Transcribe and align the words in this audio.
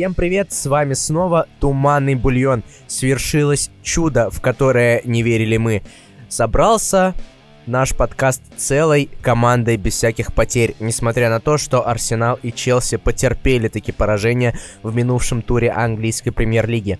Всем 0.00 0.14
привет, 0.14 0.50
с 0.50 0.64
вами 0.64 0.94
снова 0.94 1.46
Туманный 1.60 2.14
Бульон. 2.14 2.64
Свершилось 2.86 3.70
чудо, 3.82 4.30
в 4.30 4.40
которое 4.40 5.02
не 5.04 5.22
верили 5.22 5.58
мы. 5.58 5.82
Собрался 6.30 7.14
наш 7.66 7.94
подкаст 7.94 8.40
целой 8.56 9.10
командой 9.20 9.76
без 9.76 9.92
всяких 9.92 10.32
потерь, 10.32 10.74
несмотря 10.80 11.28
на 11.28 11.38
то, 11.38 11.58
что 11.58 11.86
Арсенал 11.86 12.38
и 12.42 12.50
Челси 12.50 12.96
потерпели 12.96 13.68
такие 13.68 13.92
поражения 13.92 14.58
в 14.82 14.94
минувшем 14.94 15.42
туре 15.42 15.70
английской 15.70 16.30
премьер-лиги. 16.30 16.98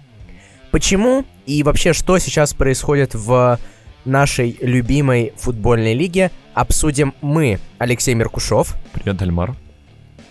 Почему 0.70 1.24
и 1.46 1.62
вообще 1.62 1.94
что 1.94 2.18
сейчас 2.18 2.52
происходит 2.52 3.14
в 3.14 3.58
нашей 4.04 4.58
любимой 4.60 5.32
футбольной 5.38 5.94
лиге, 5.94 6.30
обсудим 6.52 7.14
мы, 7.22 7.60
Алексей 7.78 8.12
Меркушев. 8.12 8.76
Привет, 8.92 9.22
Альмар. 9.22 9.56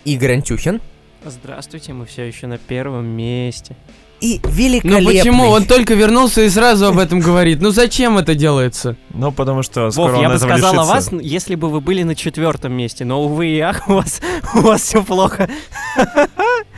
Игорь 0.04 0.34
Антюхин. 0.34 0.80
Здравствуйте, 1.24 1.92
мы 1.92 2.06
все 2.06 2.24
еще 2.24 2.46
на 2.46 2.56
первом 2.56 3.06
месте. 3.06 3.76
И 4.20 4.40
великолепный... 4.44 5.00
Ну 5.00 5.18
почему? 5.18 5.44
Он 5.48 5.64
только 5.64 5.94
вернулся 5.94 6.42
и 6.42 6.48
сразу 6.48 6.86
об 6.86 6.98
этом 6.98 7.20
говорит. 7.20 7.60
Ну 7.60 7.70
зачем 7.70 8.18
это 8.18 8.34
делается? 8.34 8.96
Ну, 9.10 9.32
потому 9.32 9.62
что 9.62 9.90
скоро 9.90 10.08
Вов, 10.08 10.16
он 10.16 10.22
я 10.22 10.30
бы 10.30 10.38
сказал 10.38 10.78
о 10.78 10.84
вас, 10.84 11.10
если 11.12 11.54
бы 11.54 11.68
вы 11.68 11.80
были 11.80 12.02
на 12.02 12.14
четвертом 12.14 12.72
месте, 12.72 13.04
но, 13.04 13.22
увы 13.22 13.48
и 13.48 13.60
ах, 13.60 13.88
у 13.88 13.94
вас, 13.94 14.20
у 14.54 14.60
вас 14.60 14.82
все 14.82 15.02
плохо. 15.02 15.48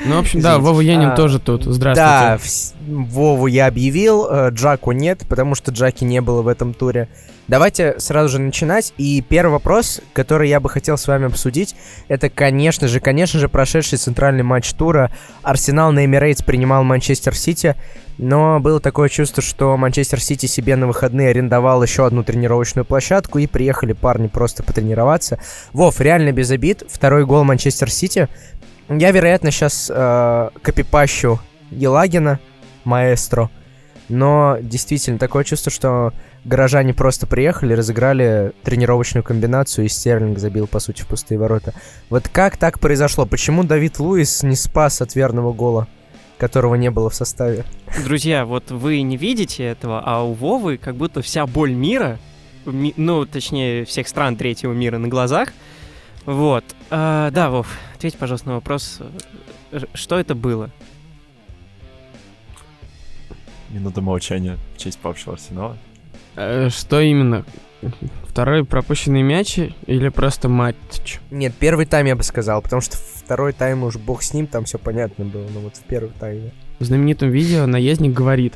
Ну, 0.05 0.17
в 0.17 0.19
общем, 0.21 0.41
да. 0.41 0.59
Вова 0.59 0.81
Янин 0.81 1.11
А, 1.11 1.17
тоже 1.17 1.39
тут. 1.39 1.65
Да, 1.65 1.73
Здравствуйте. 1.73 2.43
вс- 2.45 2.75
Вову 3.07 3.47
я 3.47 3.67
объявил, 3.69 4.27
э, 4.29 4.51
Джаку 4.51 4.91
нет, 4.93 5.21
потому 5.29 5.55
что 5.55 5.71
Джаки 5.71 6.03
не 6.05 6.21
было 6.21 6.43
в 6.43 6.49
этом 6.49 6.75
туре. 6.75 7.09
Давайте 7.47 7.99
сразу 8.01 8.29
же 8.31 8.39
начинать. 8.41 8.93
И 8.99 9.21
первый 9.21 9.53
вопрос, 9.53 10.01
который 10.13 10.49
я 10.49 10.59
бы 10.59 10.69
хотел 10.69 10.97
с 10.99 11.07
вами 11.07 11.27
обсудить, 11.27 11.77
это, 12.09 12.31
конечно 12.31 12.89
же, 12.89 12.99
конечно 12.99 13.39
же, 13.39 13.49
прошедший 13.49 13.99
центральный 13.99 14.43
матч 14.43 14.73
тура. 14.73 15.13
Арсенал 15.43 15.93
на 15.93 16.05
Эмирейтс 16.05 16.43
принимал 16.43 16.83
Манчестер 16.83 17.37
Сити, 17.37 17.77
но 18.19 18.59
было 18.59 18.81
такое 18.81 19.09
чувство, 19.09 19.43
что 19.43 19.77
Манчестер 19.77 20.21
Сити 20.21 20.47
себе 20.47 20.75
на 20.77 20.87
выходные 20.89 21.29
арендовал 21.31 21.83
еще 21.83 22.07
одну 22.07 22.25
тренировочную 22.25 22.85
площадку, 22.85 23.39
и 23.39 23.47
приехали 23.47 23.93
парни 23.93 24.27
просто 24.29 24.63
потренироваться. 24.65 25.39
Вов, 25.73 26.01
реально 26.01 26.33
без 26.33 26.51
обид, 26.51 26.83
второй 26.89 27.25
гол 27.25 27.45
Манчестер 27.45 27.91
Сити. 27.91 28.29
Я, 28.89 29.11
вероятно, 29.11 29.51
сейчас 29.51 29.87
копипащу 30.63 31.41
Елагина, 31.71 32.41
маэстро. 32.85 33.51
Но 34.09 34.59
действительно, 34.61 35.19
такое 35.19 35.45
чувство, 35.45 35.71
что 35.73 36.13
горожане 36.45 36.93
просто 36.93 37.27
приехали, 37.27 37.73
разыграли 37.73 38.53
тренировочную 38.63 39.23
комбинацию, 39.23 39.87
и 39.87 39.89
Стерлинг 39.89 40.39
забил, 40.39 40.67
по 40.67 40.81
сути, 40.81 41.03
в 41.03 41.07
пустые 41.07 41.39
ворота. 41.39 41.73
Вот 42.11 42.29
как 42.29 42.57
так 42.57 42.81
произошло? 42.81 43.25
Почему 43.27 43.65
Давид 43.65 43.99
Луис 44.01 44.43
не 44.43 44.57
спас 44.57 45.01
от 45.01 45.15
верного 45.15 45.53
гола, 45.53 45.87
которого 46.37 46.75
не 46.75 46.91
было 46.91 47.09
в 47.09 47.15
составе? 47.15 47.65
Друзья, 48.05 48.45
вот 48.45 48.71
вы 48.71 49.01
не 49.03 49.17
видите 49.17 49.65
этого, 49.65 50.03
а 50.05 50.25
у 50.25 50.33
Вовы 50.33 50.77
как 50.77 50.97
будто 50.97 51.23
вся 51.23 51.47
боль 51.47 51.73
мира, 51.73 52.19
ми- 52.67 52.95
ну, 52.97 53.25
точнее, 53.25 53.85
всех 53.85 54.09
стран 54.09 54.37
третьего 54.37 54.73
мира 54.73 54.99
на 54.99 55.09
глазах. 55.09 55.51
Вот. 56.25 56.65
А, 56.91 57.31
да, 57.31 57.51
Вов, 57.51 57.77
ответь, 57.95 58.17
пожалуйста, 58.17 58.49
на 58.49 58.55
вопрос, 58.55 59.01
э, 59.73 59.81
что 59.95 60.19
это 60.19 60.35
было? 60.35 60.71
Минута 63.71 64.03
молчания 64.03 64.59
в 64.75 64.79
честь 64.79 64.99
павшего 64.99 65.35
Арсенала. 65.35 65.77
Э, 66.37 66.69
Что 66.71 67.01
именно? 67.01 67.45
Второй 68.25 68.65
пропущенный 68.65 69.23
мяч 69.23 69.59
или 69.59 70.09
просто 70.09 70.49
матч? 70.49 71.19
Нет, 71.31 71.53
первый 71.59 71.87
тайм 71.87 72.07
я 72.07 72.15
бы 72.15 72.23
сказал, 72.23 72.63
потому 72.63 72.81
что 72.81 72.97
второй 72.97 73.53
тайм 73.53 73.83
уж 73.83 73.97
бог 73.97 74.23
с 74.23 74.33
ним, 74.33 74.47
там 74.47 74.65
все 74.65 74.79
понятно 74.79 75.25
было, 75.25 75.47
но 75.53 75.61
вот 75.61 75.77
в 75.77 75.83
первый 75.83 76.13
тайме. 76.19 76.53
В 76.79 76.85
знаменитом 76.85 77.31
видео 77.31 77.67
наездник 77.67 78.13
говорит. 78.13 78.55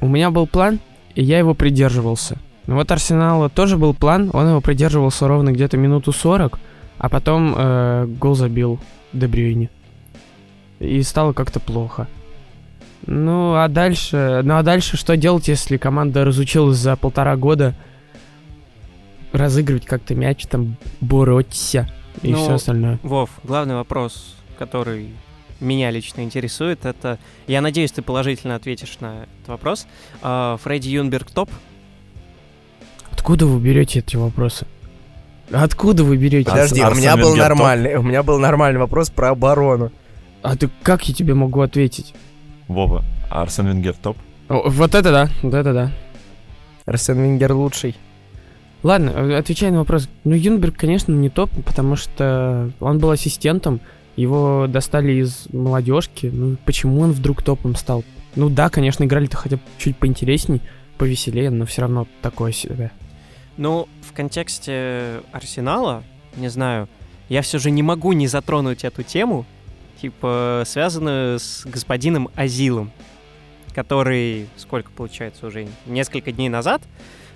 У 0.00 0.08
меня 0.08 0.30
был 0.30 0.46
план, 0.46 0.78
и 1.14 1.22
я 1.24 1.38
его 1.38 1.54
придерживался. 1.54 2.38
Ну 2.66 2.76
вот 2.76 2.90
Арсенала 2.90 3.48
тоже 3.48 3.76
был 3.76 3.94
план, 3.94 4.30
он 4.32 4.48
его 4.48 4.60
придерживался 4.60 5.28
ровно 5.28 5.52
где-то 5.52 5.76
минуту 5.76 6.12
40, 6.12 6.58
а 6.98 7.08
потом 7.08 7.54
э, 7.56 8.06
гол 8.06 8.34
забил 8.34 8.80
Дебрюйне. 9.12 9.68
И 10.80 11.02
стало 11.02 11.32
как-то 11.32 11.60
плохо. 11.60 12.08
Ну 13.06 13.54
а 13.54 13.68
дальше, 13.68 14.40
ну 14.44 14.56
а 14.56 14.62
дальше 14.62 14.96
что 14.96 15.16
делать, 15.16 15.48
если 15.48 15.76
команда 15.76 16.24
разучилась 16.24 16.78
за 16.78 16.96
полтора 16.96 17.36
года 17.36 17.74
разыгрывать 19.32 19.84
как-то 19.84 20.14
мяч, 20.14 20.46
там 20.46 20.76
бороться 21.00 21.88
и 22.22 22.30
Ну, 22.30 22.38
все 22.38 22.54
остальное. 22.54 22.98
Вов, 23.02 23.30
главный 23.42 23.74
вопрос, 23.74 24.36
который 24.58 25.10
меня 25.60 25.90
лично 25.90 26.22
интересует, 26.22 26.84
это... 26.84 27.18
Я 27.46 27.60
надеюсь, 27.60 27.92
ты 27.92 28.00
положительно 28.00 28.54
ответишь 28.54 28.98
на 29.00 29.24
этот 29.24 29.48
вопрос. 29.48 29.86
А, 30.22 30.56
Фредди 30.62 30.88
Юнберг 30.88 31.30
топ? 31.30 31.50
Откуда 33.24 33.46
вы 33.46 33.58
берете 33.58 34.00
эти 34.00 34.16
вопросы? 34.16 34.66
Откуда 35.50 36.04
вы 36.04 36.18
берете? 36.18 36.50
Арс- 36.50 36.56
Подожди, 36.56 36.82
у 36.82 36.84
Арсен 36.84 37.00
меня 37.00 37.16
был 37.16 37.28
Венгер 37.30 37.48
топ? 37.48 37.48
нормальный, 37.56 37.94
у 37.96 38.02
меня 38.02 38.22
был 38.22 38.38
нормальный 38.38 38.78
вопрос 38.78 39.08
про 39.08 39.30
оборону. 39.30 39.92
А 40.42 40.54
ты 40.56 40.68
как 40.82 41.08
я 41.08 41.14
тебе 41.14 41.32
могу 41.32 41.62
ответить? 41.62 42.14
Вова, 42.68 43.02
Арсен 43.30 43.66
Венгер 43.66 43.94
топ? 43.94 44.18
О, 44.50 44.68
вот 44.68 44.94
это 44.94 45.10
да, 45.10 45.30
вот 45.42 45.54
это 45.54 45.72
да. 45.72 45.92
Арсен 46.84 47.18
Венгер 47.18 47.54
лучший. 47.54 47.96
Ладно, 48.82 49.08
э, 49.08 49.38
отвечая 49.38 49.70
на 49.70 49.78
вопрос. 49.78 50.10
Ну, 50.24 50.34
Юнберг, 50.34 50.76
конечно, 50.76 51.10
не 51.10 51.30
топ, 51.30 51.48
потому 51.64 51.96
что 51.96 52.72
он 52.78 52.98
был 52.98 53.10
ассистентом, 53.10 53.80
его 54.16 54.66
достали 54.68 55.12
из 55.12 55.46
молодежки. 55.50 56.26
Ну, 56.30 56.58
почему 56.66 57.00
он 57.00 57.12
вдруг 57.12 57.42
топом 57.42 57.74
стал? 57.74 58.04
Ну 58.36 58.50
да, 58.50 58.68
конечно, 58.68 59.02
играли-то 59.04 59.38
хотя 59.38 59.56
бы 59.56 59.62
чуть 59.78 59.96
поинтересней, 59.96 60.60
повеселее, 60.98 61.48
но 61.48 61.64
все 61.64 61.80
равно 61.80 62.06
такое 62.20 62.52
себе. 62.52 62.90
Ну, 63.56 63.88
в 64.02 64.12
контексте 64.12 65.22
Арсенала, 65.32 66.02
не 66.36 66.48
знаю, 66.48 66.88
я 67.28 67.42
все 67.42 67.58
же 67.58 67.70
не 67.70 67.82
могу 67.82 68.12
не 68.12 68.26
затронуть 68.26 68.84
эту 68.84 69.02
тему, 69.02 69.46
типа, 70.00 70.64
связанную 70.66 71.38
с 71.38 71.64
господином 71.64 72.28
Азилом, 72.34 72.90
который, 73.74 74.48
сколько 74.56 74.90
получается 74.90 75.46
уже, 75.46 75.68
несколько 75.86 76.32
дней 76.32 76.48
назад 76.48 76.82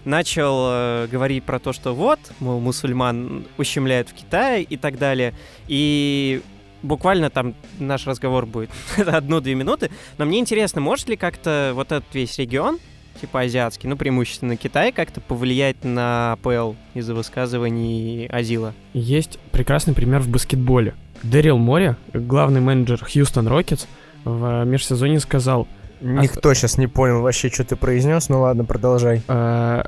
начал 0.05 0.67
э, 0.69 1.09
говорить 1.11 1.45
про 1.45 1.59
то, 1.59 1.73
что 1.73 1.95
вот, 1.95 2.19
мол, 2.41 2.61
мусульман 2.61 3.45
ущемляют 3.57 4.09
в 4.09 4.15
Китае 4.15 4.63
и 4.63 4.77
так 4.77 4.99
далее. 4.99 5.35
И 5.67 6.41
буквально 6.83 7.31
там 7.31 7.55
наш 7.79 8.07
разговор 8.07 8.47
будет 8.47 8.71
одну-две 8.97 9.55
минуты. 9.55 9.91
Но 10.17 10.25
мне 10.25 10.39
интересно, 10.39 10.81
может 10.81 11.09
ли 11.09 11.17
как-то 11.17 11.73
вот 11.75 11.93
этот 11.93 12.13
весь 12.15 12.39
регион, 12.39 12.79
типа 13.21 13.41
азиатский, 13.43 13.89
ну, 13.89 13.97
преимущественно 13.97 14.57
Китай, 14.57 14.93
как-то 14.93 15.21
повлиять 15.21 15.85
на 15.85 16.33
АПЛ 16.33 16.75
из-за 16.95 17.15
высказываний 17.15 18.27
Азила? 18.27 18.75
Есть 18.95 19.39
прекрасный 19.53 19.95
пример 19.95 20.21
в 20.21 20.29
баскетболе. 20.29 20.95
Дэрил 21.23 21.59
Мори, 21.59 21.97
главный 22.13 22.61
менеджер 22.61 23.05
Хьюстон 23.05 23.49
Рокетс, 23.49 23.87
в 24.25 24.65
межсезонье 24.65 25.21
сказал, 25.21 25.67
Никто 26.01 26.55
сейчас 26.55 26.79
не 26.79 26.87
понял 26.87 27.23
вообще, 27.23 27.49
что 27.49 27.65
ты 27.65 27.75
произнес, 27.77 28.29
ну 28.29 28.43
ладно, 28.43 28.65
продолжай. 28.65 29.21
э, 29.27 29.83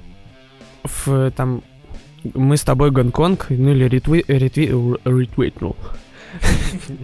в, 0.82 1.30
там, 1.30 1.62
мы 2.34 2.56
с 2.56 2.62
тобой 2.62 2.90
Гонконг, 2.90 3.46
ну 3.50 3.70
или 3.70 3.84
ретви, 3.84 4.24
ретви, 4.26 4.74
ретвитнул. 5.04 5.76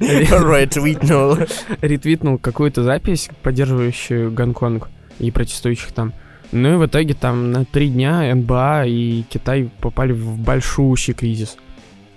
Ретвитнул. 0.00 1.36
ретвитнул 1.80 2.38
какую-то 2.38 2.82
запись, 2.82 3.28
поддерживающую 3.42 4.30
Гонконг 4.32 4.88
и 5.20 5.30
протестующих 5.30 5.92
там. 5.92 6.12
Ну 6.52 6.74
и 6.74 6.76
в 6.76 6.86
итоге 6.86 7.14
там 7.14 7.52
на 7.52 7.64
три 7.64 7.88
дня 7.88 8.34
НБА 8.34 8.86
и 8.86 9.22
Китай 9.30 9.70
попали 9.80 10.12
в 10.12 10.38
большущий 10.38 11.14
кризис. 11.14 11.56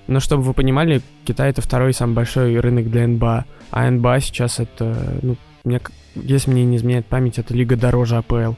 Но 0.07 0.19
чтобы 0.19 0.43
вы 0.43 0.53
понимали, 0.53 1.01
Китай 1.25 1.49
это 1.49 1.61
второй 1.61 1.93
самый 1.93 2.13
большой 2.13 2.59
рынок 2.59 2.89
для 2.89 3.07
НБА, 3.07 3.45
а 3.71 3.89
НБА 3.91 4.19
сейчас 4.21 4.59
это, 4.59 5.19
ну, 5.21 5.37
мне, 5.63 5.79
если 6.15 6.51
мне 6.51 6.65
не 6.65 6.77
изменяет 6.77 7.05
память, 7.05 7.37
это 7.37 7.53
лига 7.53 7.75
дороже 7.75 8.17
АПЛ. 8.17 8.53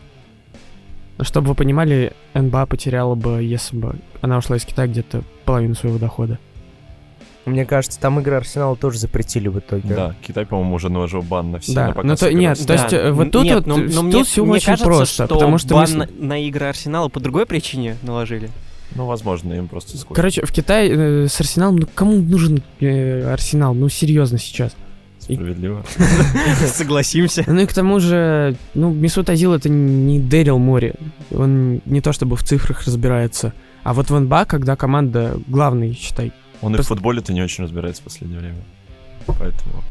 Но 1.18 1.24
чтобы 1.24 1.50
вы 1.50 1.56
понимали, 1.56 2.14
НБА 2.34 2.66
потеряла 2.66 3.16
бы, 3.16 3.44
если 3.44 3.78
бы 3.78 3.96
она 4.22 4.38
ушла 4.38 4.58
из 4.58 4.66
Китая 4.66 4.88
где-то 4.88 5.24
половину 5.46 5.76
своего 5.76 5.98
дохода. 5.98 6.40
Мне 7.46 7.66
кажется, 7.66 8.00
там 8.00 8.20
игры 8.20 8.36
Арсенала 8.36 8.76
тоже 8.76 8.98
запретили 9.00 9.48
в 9.48 9.60
итоге. 9.60 9.94
Да, 9.94 10.16
Китай, 10.26 10.46
по-моему, 10.46 10.76
уже 10.76 10.90
наложил 10.90 11.22
бан 11.22 11.52
на 11.52 11.60
все. 11.60 11.74
Да, 11.74 11.94
на 11.94 12.04
ну 12.04 12.16
то 12.16 12.34
нет, 12.34 12.66
то 12.66 12.74
есть 12.74 12.92
э, 12.94 13.12
вот 13.12 13.32
тут 13.32 13.44
нет, 13.44 13.56
вот 13.56 13.68
но- 13.68 13.80
э, 13.80 13.88
но 13.88 14.02
тут 14.02 14.14
мне- 14.14 14.24
все 14.24 14.44
мне 14.44 14.54
очень 14.54 14.66
кажется, 14.66 14.86
просто, 14.86 15.06
что 15.06 15.28
потому 15.28 15.58
что 15.58 15.76
бан 15.76 15.88
мы 15.92 15.98
на, 15.98 16.10
на 16.28 16.44
игры 16.48 16.66
Арсенала 16.68 17.08
по 17.10 17.20
другой 17.20 17.46
причине 17.46 17.98
наложили. 18.02 18.50
Ну, 18.96 19.06
возможно, 19.06 19.54
им 19.54 19.68
просто 19.68 19.98
скучно. 19.98 20.16
Короче, 20.16 20.46
в 20.46 20.52
Китае 20.52 20.92
э, 20.92 21.28
с 21.28 21.40
Арсеналом, 21.40 21.78
ну 21.78 21.88
кому 21.94 22.18
нужен 22.18 22.64
э, 22.80 23.32
Арсенал? 23.32 23.74
Ну 23.74 23.90
серьезно 23.90 24.38
сейчас. 24.38 24.76
Справедливо. 25.20 25.84
Согласимся. 26.68 27.44
Ну 27.48 27.62
и 27.62 27.66
к 27.66 27.74
тому 27.74 28.00
же, 28.00 28.56
ну 28.74 28.94
Мисут 28.94 29.30
Азил 29.30 29.54
это 29.54 29.70
не 29.70 30.20
Дэрил 30.20 30.60
Мори. 30.60 30.94
Он 31.32 31.82
не 31.86 32.02
то 32.02 32.14
чтобы 32.14 32.36
в 32.36 32.44
цифрах 32.44 32.84
разбирается. 32.84 33.54
А 33.84 33.94
вот 33.94 34.10
в 34.10 34.20
НБА, 34.20 34.46
когда 34.46 34.76
команда 34.76 35.38
главный, 35.48 35.94
считай. 35.94 36.32
Он 36.62 36.76
и 36.76 36.78
Пос- 36.78 36.84
в 36.84 36.88
футболе-то 36.88 37.34
не 37.34 37.42
очень 37.42 37.64
разбирается 37.64 38.02
в 38.02 38.06
последнее 38.06 38.40
время. 38.40 38.58
Поэтому... 39.28 39.84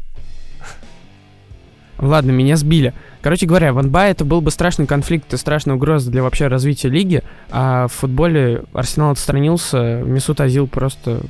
Ладно, 1.97 2.31
меня 2.31 2.57
сбили. 2.57 2.93
Короче 3.21 3.45
говоря, 3.45 3.73
в 3.73 3.81
НБА 3.81 4.05
это 4.07 4.25
был 4.25 4.41
бы 4.41 4.51
страшный 4.51 4.85
конфликт 4.85 5.33
и 5.33 5.37
страшная 5.37 5.75
угроза 5.75 6.11
для 6.11 6.23
вообще 6.23 6.47
развития 6.47 6.89
лиги, 6.89 7.23
а 7.49 7.87
в 7.87 7.93
футболе 7.93 8.63
Арсенал 8.73 9.11
отстранился, 9.11 10.01
Месут 10.03 10.41
Азил 10.41 10.67
просто... 10.67 11.21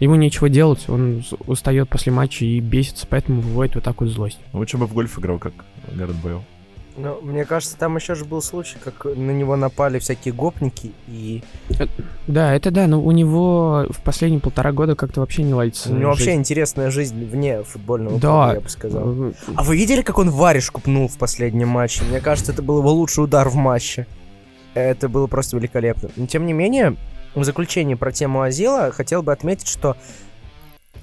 Ему 0.00 0.14
нечего 0.14 0.48
делать, 0.48 0.88
он 0.88 1.24
устает 1.48 1.88
после 1.88 2.12
матча 2.12 2.44
и 2.44 2.60
бесится, 2.60 3.04
поэтому 3.10 3.40
выводит 3.40 3.74
вот 3.74 3.84
такую 3.84 4.08
злость. 4.08 4.38
Лучше 4.52 4.76
бы 4.76 4.86
в 4.86 4.94
гольф 4.94 5.18
играл, 5.18 5.40
как 5.40 5.54
Гаррет 5.92 6.14
Бейл. 6.22 6.44
Ну, 7.00 7.20
мне 7.22 7.44
кажется, 7.44 7.76
там 7.76 7.96
еще 7.96 8.16
же 8.16 8.24
был 8.24 8.42
случай, 8.42 8.76
как 8.82 9.04
на 9.04 9.30
него 9.30 9.54
напали 9.54 10.00
всякие 10.00 10.34
гопники, 10.34 10.92
и 11.06 11.44
Да, 12.26 12.52
это 12.54 12.72
да, 12.72 12.88
но 12.88 13.00
у 13.00 13.12
него 13.12 13.86
в 13.88 14.02
последние 14.02 14.40
полтора 14.40 14.72
года 14.72 14.96
как-то 14.96 15.20
вообще 15.20 15.44
не 15.44 15.54
ладится. 15.54 15.92
у 15.92 15.96
него 15.96 16.08
вообще 16.10 16.24
жизнь. 16.24 16.40
интересная 16.40 16.90
жизнь 16.90 17.24
вне 17.24 17.62
футбольного 17.62 18.18
Да. 18.18 18.28
клуба, 18.28 18.54
я 18.54 18.60
бы 18.60 18.68
сказал. 18.68 19.28
Э, 19.28 19.32
А 19.54 19.62
вы 19.62 19.76
видели, 19.76 20.02
как 20.02 20.18
он 20.18 20.30
варежку 20.30 20.80
пнул 20.80 21.06
в 21.06 21.16
последнем 21.18 21.68
матче? 21.68 22.02
Мне 22.02 22.20
кажется, 22.20 22.50
это 22.50 22.62
был 22.62 22.78
его 22.80 22.90
лучший 22.92 23.22
удар 23.22 23.48
в 23.48 23.54
матче. 23.54 24.06
Это 24.74 25.08
было 25.08 25.28
просто 25.28 25.56
великолепно. 25.56 26.10
Но 26.16 26.26
тем 26.26 26.46
не 26.46 26.52
менее, 26.52 26.96
в 27.36 27.44
заключение 27.44 27.96
про 27.96 28.10
тему 28.10 28.42
Азила 28.42 28.90
хотел 28.90 29.22
бы 29.22 29.32
отметить, 29.32 29.68
что 29.68 29.96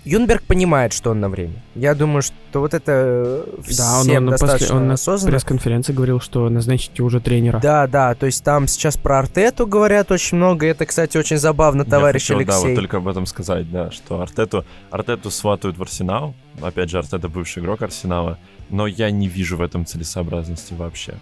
Юнберг 0.04 0.44
понимает, 0.44 0.94
что 0.94 1.12
он 1.12 1.20
на 1.20 1.30
время. 1.30 1.64
Я 1.74 1.96
думаю, 1.96 2.22
что 2.22 2.36
вот 2.60 2.74
это 2.74 3.46
Да, 3.78 3.98
он, 4.00 4.04
всем 4.04 4.24
он 4.28 4.32
после- 4.32 4.48
достаточно 4.48 4.76
он 4.78 4.88
на 4.88 4.94
осознанно. 4.96 5.32
пресс-конференции 5.32 5.94
говорил, 5.94 6.20
что 6.20 6.48
назначите 6.50 7.04
уже 7.04 7.20
тренера. 7.20 7.60
Да, 7.60 7.88
да, 7.88 8.14
то 8.16 8.26
есть 8.26 8.44
там 8.44 8.68
сейчас 8.68 8.98
про 8.98 9.20
Артету 9.20 9.66
говорят 9.68 10.12
очень 10.12 10.38
много, 10.38 10.66
и 10.66 10.70
это, 10.70 10.86
кстати, 10.86 11.18
очень 11.18 11.38
забавно, 11.38 11.86
товарищ 11.86 12.30
Я 12.30 12.36
хотел, 12.38 12.48
Да, 12.48 12.54
Алексей. 12.54 12.70
вот 12.70 12.76
только 12.82 12.98
об 12.98 13.08
этом 13.08 13.26
сказать, 13.26 13.72
да, 13.72 13.92
что 13.92 14.22
Артету, 14.22 14.66
Артету 14.92 15.32
сватают 15.32 15.78
в 15.78 15.82
Арсенал. 15.82 16.34
Опять 16.62 16.90
же, 16.90 16.98
Артета 17.00 17.30
бывший 17.30 17.62
игрок 17.64 17.82
Арсенала. 17.82 18.38
Но 18.70 18.88
я 18.88 19.12
не 19.12 19.28
вижу 19.28 19.58
в 19.58 19.62
этом 19.62 19.86
целесообразности 19.86 20.74
вообще. 20.74 21.16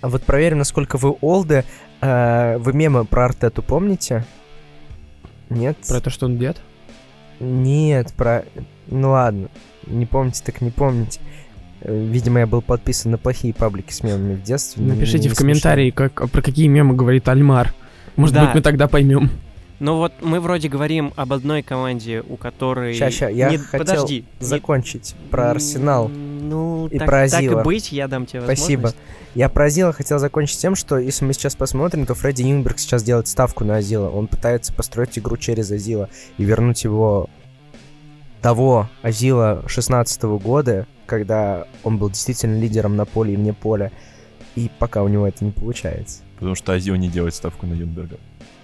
А 0.00 0.08
вот 0.08 0.22
проверим, 0.22 0.58
насколько 0.58 0.96
вы 0.96 1.10
олды. 1.20 1.64
Э, 2.00 2.56
Вы 2.58 2.72
мемы 2.72 3.04
про 3.04 3.26
Артету 3.26 3.62
помните? 3.62 4.24
Нет? 5.48 5.76
Про 5.88 6.00
то, 6.00 6.10
что 6.10 6.26
он 6.26 6.38
дед? 6.38 6.56
Нет, 7.40 8.12
про... 8.14 8.44
Ну 8.88 9.10
ладно, 9.10 9.48
не 9.86 10.06
помните, 10.06 10.42
так 10.44 10.60
не 10.60 10.70
помните. 10.70 11.20
Э, 11.80 11.96
Видимо, 11.96 12.40
я 12.40 12.46
был 12.46 12.62
подписан 12.62 13.12
на 13.12 13.18
плохие 13.18 13.52
паблики 13.54 13.92
с 13.92 14.02
мемами 14.02 14.34
в 14.34 14.42
детстве. 14.42 14.82
не- 14.84 14.92
Напишите 14.92 15.28
не 15.28 15.34
в 15.34 15.34
комментарии, 15.36 15.90
как, 15.90 16.30
про 16.30 16.42
какие 16.42 16.68
мемы 16.68 16.94
говорит 16.94 17.28
Альмар. 17.28 17.74
Может 18.16 18.34
Да. 18.34 18.46
быть, 18.46 18.54
мы 18.54 18.60
тогда 18.62 18.88
поймем. 18.88 19.30
Ну 19.78 19.96
вот 19.96 20.14
мы 20.22 20.40
вроде 20.40 20.68
говорим 20.70 21.12
об 21.16 21.34
одной 21.34 21.62
команде, 21.62 22.22
у 22.26 22.36
которой... 22.36 22.94
Ща, 22.94 23.10
ща, 23.10 23.28
я 23.28 23.50
Не- 23.50 23.58
хотел 23.58 23.84
Подожди. 23.86 24.24
Закончить 24.40 25.14
про 25.30 25.50
Арсенал. 25.50 26.08
Ну, 26.08 26.86
и 26.86 26.98
так, 26.98 27.06
про 27.06 27.28
так 27.28 27.42
и 27.42 27.46
Азила. 27.46 27.62
быть, 27.62 27.92
я 27.92 28.08
дам 28.08 28.24
тебе 28.24 28.40
Спасибо. 28.40 28.94
Я 29.34 29.50
про 29.50 29.66
Азила 29.66 29.92
хотел 29.92 30.18
закончить 30.18 30.58
тем, 30.58 30.76
что 30.76 30.96
если 30.96 31.26
мы 31.26 31.34
сейчас 31.34 31.54
посмотрим, 31.56 32.06
то 32.06 32.14
Фредди 32.14 32.40
Нюнберг 32.42 32.78
сейчас 32.78 33.02
делает 33.02 33.28
ставку 33.28 33.64
на 33.64 33.76
Азила. 33.76 34.08
Он 34.08 34.28
пытается 34.28 34.72
построить 34.72 35.18
игру 35.18 35.36
через 35.36 35.70
Азила 35.70 36.08
и 36.38 36.44
вернуть 36.44 36.82
его 36.84 37.28
того 38.46 38.88
Азила 39.02 39.64
16 39.66 40.22
года, 40.22 40.86
когда 41.06 41.66
он 41.82 41.98
был 41.98 42.10
действительно 42.10 42.56
лидером 42.60 42.94
на 42.96 43.04
поле 43.04 43.32
и 43.32 43.36
вне 43.36 43.52
поля. 43.52 43.90
И 44.54 44.70
пока 44.78 45.02
у 45.02 45.08
него 45.08 45.26
это 45.26 45.44
не 45.44 45.50
получается. 45.50 46.22
Потому 46.36 46.54
что 46.54 46.72
Азио 46.72 46.94
не 46.94 47.08
делает 47.08 47.34
ставку 47.34 47.66
на 47.66 47.74
Юнберга. 47.74 48.18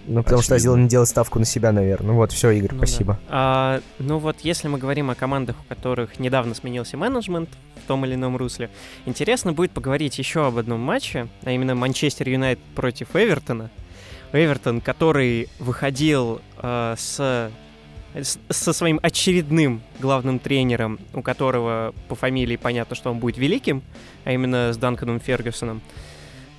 Ну, 0.07 0.23
потому 0.23 0.41
что 0.41 0.55
Очевидно. 0.55 0.73
Азил 0.75 0.83
не 0.85 0.89
делает 0.89 1.09
ставку 1.09 1.41
на 1.41 1.45
себя, 1.45 1.73
наверное. 1.73 2.13
Ну 2.13 2.15
вот, 2.15 2.31
все, 2.31 2.51
Игорь, 2.53 2.71
Ну 2.75 2.81
да. 2.81 2.87
спасибо. 2.87 3.19
А, 3.29 3.81
ну 3.99 4.19
вот, 4.19 4.37
если 4.43 4.69
мы 4.69 4.79
говорим 4.79 5.11
о 5.11 5.17
командах, 5.17 5.57
у 5.61 5.65
которых 5.69 6.21
недавно 6.21 6.55
сменился 6.55 6.97
менеджмент 6.97 7.49
в 7.83 7.87
том 7.89 8.05
или 8.07 8.15
ином 8.15 8.37
русле, 8.37 8.71
интересно 9.05 9.53
будет 9.53 9.73
поговорить 9.73 10.17
еще 10.17 10.47
об 10.47 10.59
одном 10.59 10.79
матче, 10.81 11.27
а 11.43 11.51
именно 11.51 11.75
Манчестер 11.75 12.29
Юнайтед 12.29 12.63
против 12.77 13.17
Эвертона. 13.17 13.69
Эвертон, 14.33 14.81
который 14.81 15.49
выходил 15.59 16.41
э, 16.63 16.95
с- 16.97 17.51
со 18.51 18.73
своим 18.73 19.01
очередным 19.03 19.81
главным 20.01 20.39
тренером, 20.39 20.99
у 21.15 21.23
которого 21.23 21.95
по 22.09 22.15
фамилии 22.15 22.57
понятно, 22.57 22.95
что 22.97 23.11
он 23.11 23.19
будет 23.19 23.39
великим, 23.39 23.83
а 24.25 24.33
именно 24.33 24.73
с 24.73 24.77
Данканом 24.77 25.19
Фергюсоном. 25.21 25.81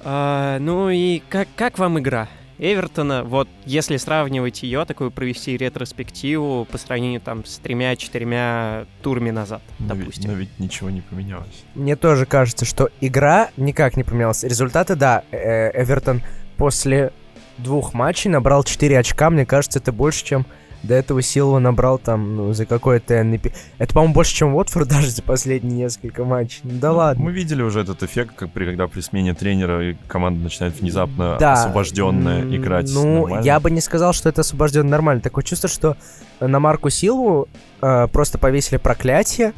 А, 0.01 0.59
ну 0.59 0.89
и 0.89 1.21
как, 1.29 1.47
как 1.55 1.77
вам 1.79 1.99
игра? 1.99 2.27
Эвертона, 2.59 3.23
вот 3.23 3.49
если 3.65 3.97
сравнивать 3.97 4.63
ее, 4.63 4.85
такую 4.85 5.11
провести 5.11 5.57
ретроспективу 5.57 6.65
по 6.65 6.77
сравнению 6.77 7.19
там 7.19 7.43
с 7.45 7.57
тремя-четырьмя 7.57 8.85
турами 9.01 9.31
назад, 9.31 9.61
Но, 9.79 9.95
ведь- 9.95 9.99
допустим. 10.05 10.31
но 10.31 10.37
ведь 10.37 10.59
ничего 10.59 10.89
не 10.89 11.01
поменялось. 11.01 11.63
Мне 11.73 11.95
тоже 11.95 12.25
кажется, 12.25 12.63
что 12.65 12.89
игра 13.01 13.49
никак 13.57 13.97
не 13.97 14.03
поменялась. 14.03 14.43
Результаты, 14.43 14.95
да, 14.95 15.23
э, 15.31 15.71
Эвертон 15.81 16.21
после 16.57 17.11
двух 17.57 17.93
матчей 17.93 18.29
набрал 18.29 18.63
4 18.63 18.99
очка. 18.99 19.29
Мне 19.29 19.45
кажется, 19.45 19.79
это 19.79 19.91
больше, 19.91 20.23
чем 20.23 20.45
до 20.83 20.93
этого 20.93 21.21
Силова 21.21 21.59
набрал 21.59 21.97
там, 21.97 22.35
ну, 22.35 22.53
за 22.53 22.65
какое-то 22.65 23.23
НП. 23.23 23.47
Это, 23.77 23.93
по-моему, 23.93 24.13
больше, 24.13 24.35
чем 24.35 24.53
Уотфорд 24.55 24.87
даже 24.89 25.09
за 25.09 25.21
последние 25.23 25.77
несколько 25.85 26.23
матчей. 26.25 26.59
Ну, 26.63 26.71
да 26.79 26.91
Ну, 26.91 26.97
ладно. 26.97 27.23
Мы 27.23 27.31
видели 27.31 27.61
уже 27.61 27.81
этот 27.81 28.03
эффект, 28.03 28.35
как 28.35 28.51
при, 28.51 28.65
когда 28.65 28.87
при 28.87 29.01
смене 29.01 29.33
тренера 29.33 29.91
и 29.91 29.95
команда 30.07 30.41
начинает 30.43 30.79
внезапно 30.79 31.37
Да. 31.39 31.53
освобожденная 31.53 32.43
играть 32.55 32.89
Ну, 32.93 33.21
нормально. 33.23 33.45
я 33.45 33.59
бы 33.59 33.71
не 33.71 33.81
сказал, 33.81 34.13
что 34.13 34.29
это 34.29 34.41
освобожден 34.41 34.87
нормально. 34.87 35.21
Такое 35.21 35.43
чувство, 35.43 35.69
что 35.69 35.97
на 36.39 36.59
Марку 36.59 36.89
Силву 36.89 37.47
э, 37.81 38.07
просто 38.11 38.37
повесили 38.37 38.77
проклятие, 38.77 39.53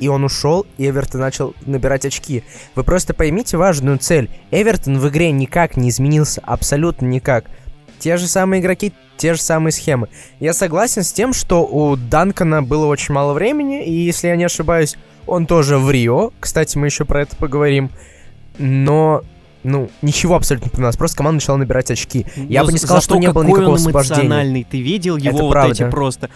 и 0.00 0.08
он 0.08 0.24
ушел, 0.24 0.66
и 0.78 0.88
Эвертон 0.88 1.20
начал 1.20 1.54
набирать 1.66 2.06
очки. 2.06 2.42
Вы 2.74 2.84
просто 2.84 3.12
поймите 3.12 3.56
важную 3.58 3.98
цель. 3.98 4.30
Эвертон 4.50 4.98
в 4.98 5.08
игре 5.08 5.30
никак 5.30 5.76
не 5.76 5.90
изменился, 5.90 6.40
абсолютно 6.44 7.04
никак. 7.06 7.44
Те 8.00 8.16
же 8.16 8.26
самые 8.26 8.60
игроки, 8.60 8.92
те 9.16 9.34
же 9.34 9.40
самые 9.40 9.72
схемы. 9.72 10.08
Я 10.40 10.52
согласен 10.54 11.04
с 11.04 11.12
тем, 11.12 11.32
что 11.32 11.64
у 11.64 11.96
Данкана 11.96 12.62
было 12.62 12.86
очень 12.86 13.14
мало 13.14 13.32
времени, 13.34 13.84
и 13.84 13.92
если 13.92 14.28
я 14.28 14.36
не 14.36 14.44
ошибаюсь, 14.44 14.96
он 15.26 15.46
тоже 15.46 15.78
в 15.78 15.90
Рио. 15.90 16.32
Кстати, 16.40 16.76
мы 16.78 16.86
еще 16.86 17.04
про 17.04 17.22
это 17.22 17.36
поговорим. 17.36 17.90
Но, 18.58 19.22
ну, 19.62 19.90
ничего 20.02 20.34
абсолютно 20.36 20.66
не 20.66 20.70
поменялось. 20.70 20.96
Просто 20.96 21.18
команда 21.18 21.36
начала 21.36 21.56
набирать 21.58 21.90
очки. 21.90 22.26
Я 22.36 22.60
Но 22.60 22.66
бы 22.66 22.72
не 22.72 22.78
за- 22.78 22.86
сказал, 22.86 23.02
что 23.02 23.16
не 23.16 23.30
было 23.30 23.44
никакого 23.44 23.68
он 23.70 23.74
освобождения. 23.76 24.66
Ты 24.70 24.80
видел 24.80 25.16
его 25.16 25.36
Это 25.36 25.42
вот 25.44 25.52
правда. 25.52 25.72
эти 25.84 25.90
просто 25.90 26.30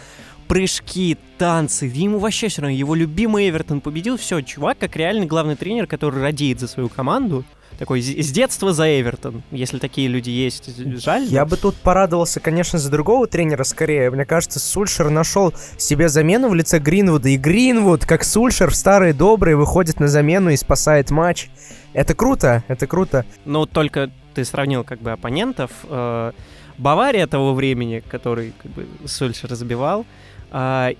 прыжки, 0.46 1.16
танцы. 1.38 1.86
Ему 1.86 2.18
вообще 2.18 2.48
все 2.48 2.62
равно. 2.62 2.76
Его 2.76 2.94
любимый 2.94 3.48
Эвертон 3.48 3.80
победил. 3.80 4.16
Все, 4.18 4.40
чувак, 4.42 4.78
как 4.78 4.96
реальный 4.96 5.26
главный 5.26 5.56
тренер, 5.56 5.86
который 5.86 6.20
радеет 6.22 6.60
за 6.60 6.68
свою 6.68 6.88
команду. 6.88 7.44
Такой 7.78 8.00
с 8.00 8.30
детства 8.30 8.72
за 8.72 9.00
Эвертон. 9.00 9.42
Если 9.50 9.78
такие 9.78 10.08
люди 10.08 10.30
есть, 10.30 10.70
жаль. 11.02 11.24
Я 11.24 11.44
бы 11.44 11.56
тут 11.56 11.74
порадовался, 11.74 12.38
конечно, 12.40 12.78
за 12.78 12.90
другого 12.90 13.26
тренера 13.26 13.64
скорее. 13.64 14.10
Мне 14.10 14.24
кажется, 14.24 14.60
Сульшер 14.60 15.10
нашел 15.10 15.52
себе 15.76 16.08
замену 16.08 16.48
в 16.48 16.54
лице 16.54 16.78
Гринвуда. 16.78 17.30
И 17.30 17.36
Гринвуд, 17.36 18.06
как 18.06 18.24
Сульшер 18.24 18.70
в 18.70 18.76
старые 18.76 19.12
добрые, 19.12 19.56
выходит 19.56 19.98
на 19.98 20.08
замену 20.08 20.50
и 20.50 20.56
спасает 20.56 21.10
матч. 21.10 21.48
Это 21.92 22.14
круто, 22.14 22.62
это 22.68 22.86
круто. 22.86 23.24
Ну, 23.44 23.66
только 23.66 24.10
ты 24.34 24.44
сравнил 24.44 24.84
как 24.84 25.00
бы 25.00 25.12
оппонентов. 25.12 25.70
Э, 25.84 26.32
Бавария 26.78 27.26
того 27.26 27.54
времени, 27.54 28.02
который 28.08 28.52
как 28.62 28.70
бы 28.72 28.86
Сульшер 29.06 29.50
разбивал, 29.50 30.06
и, 30.52 30.96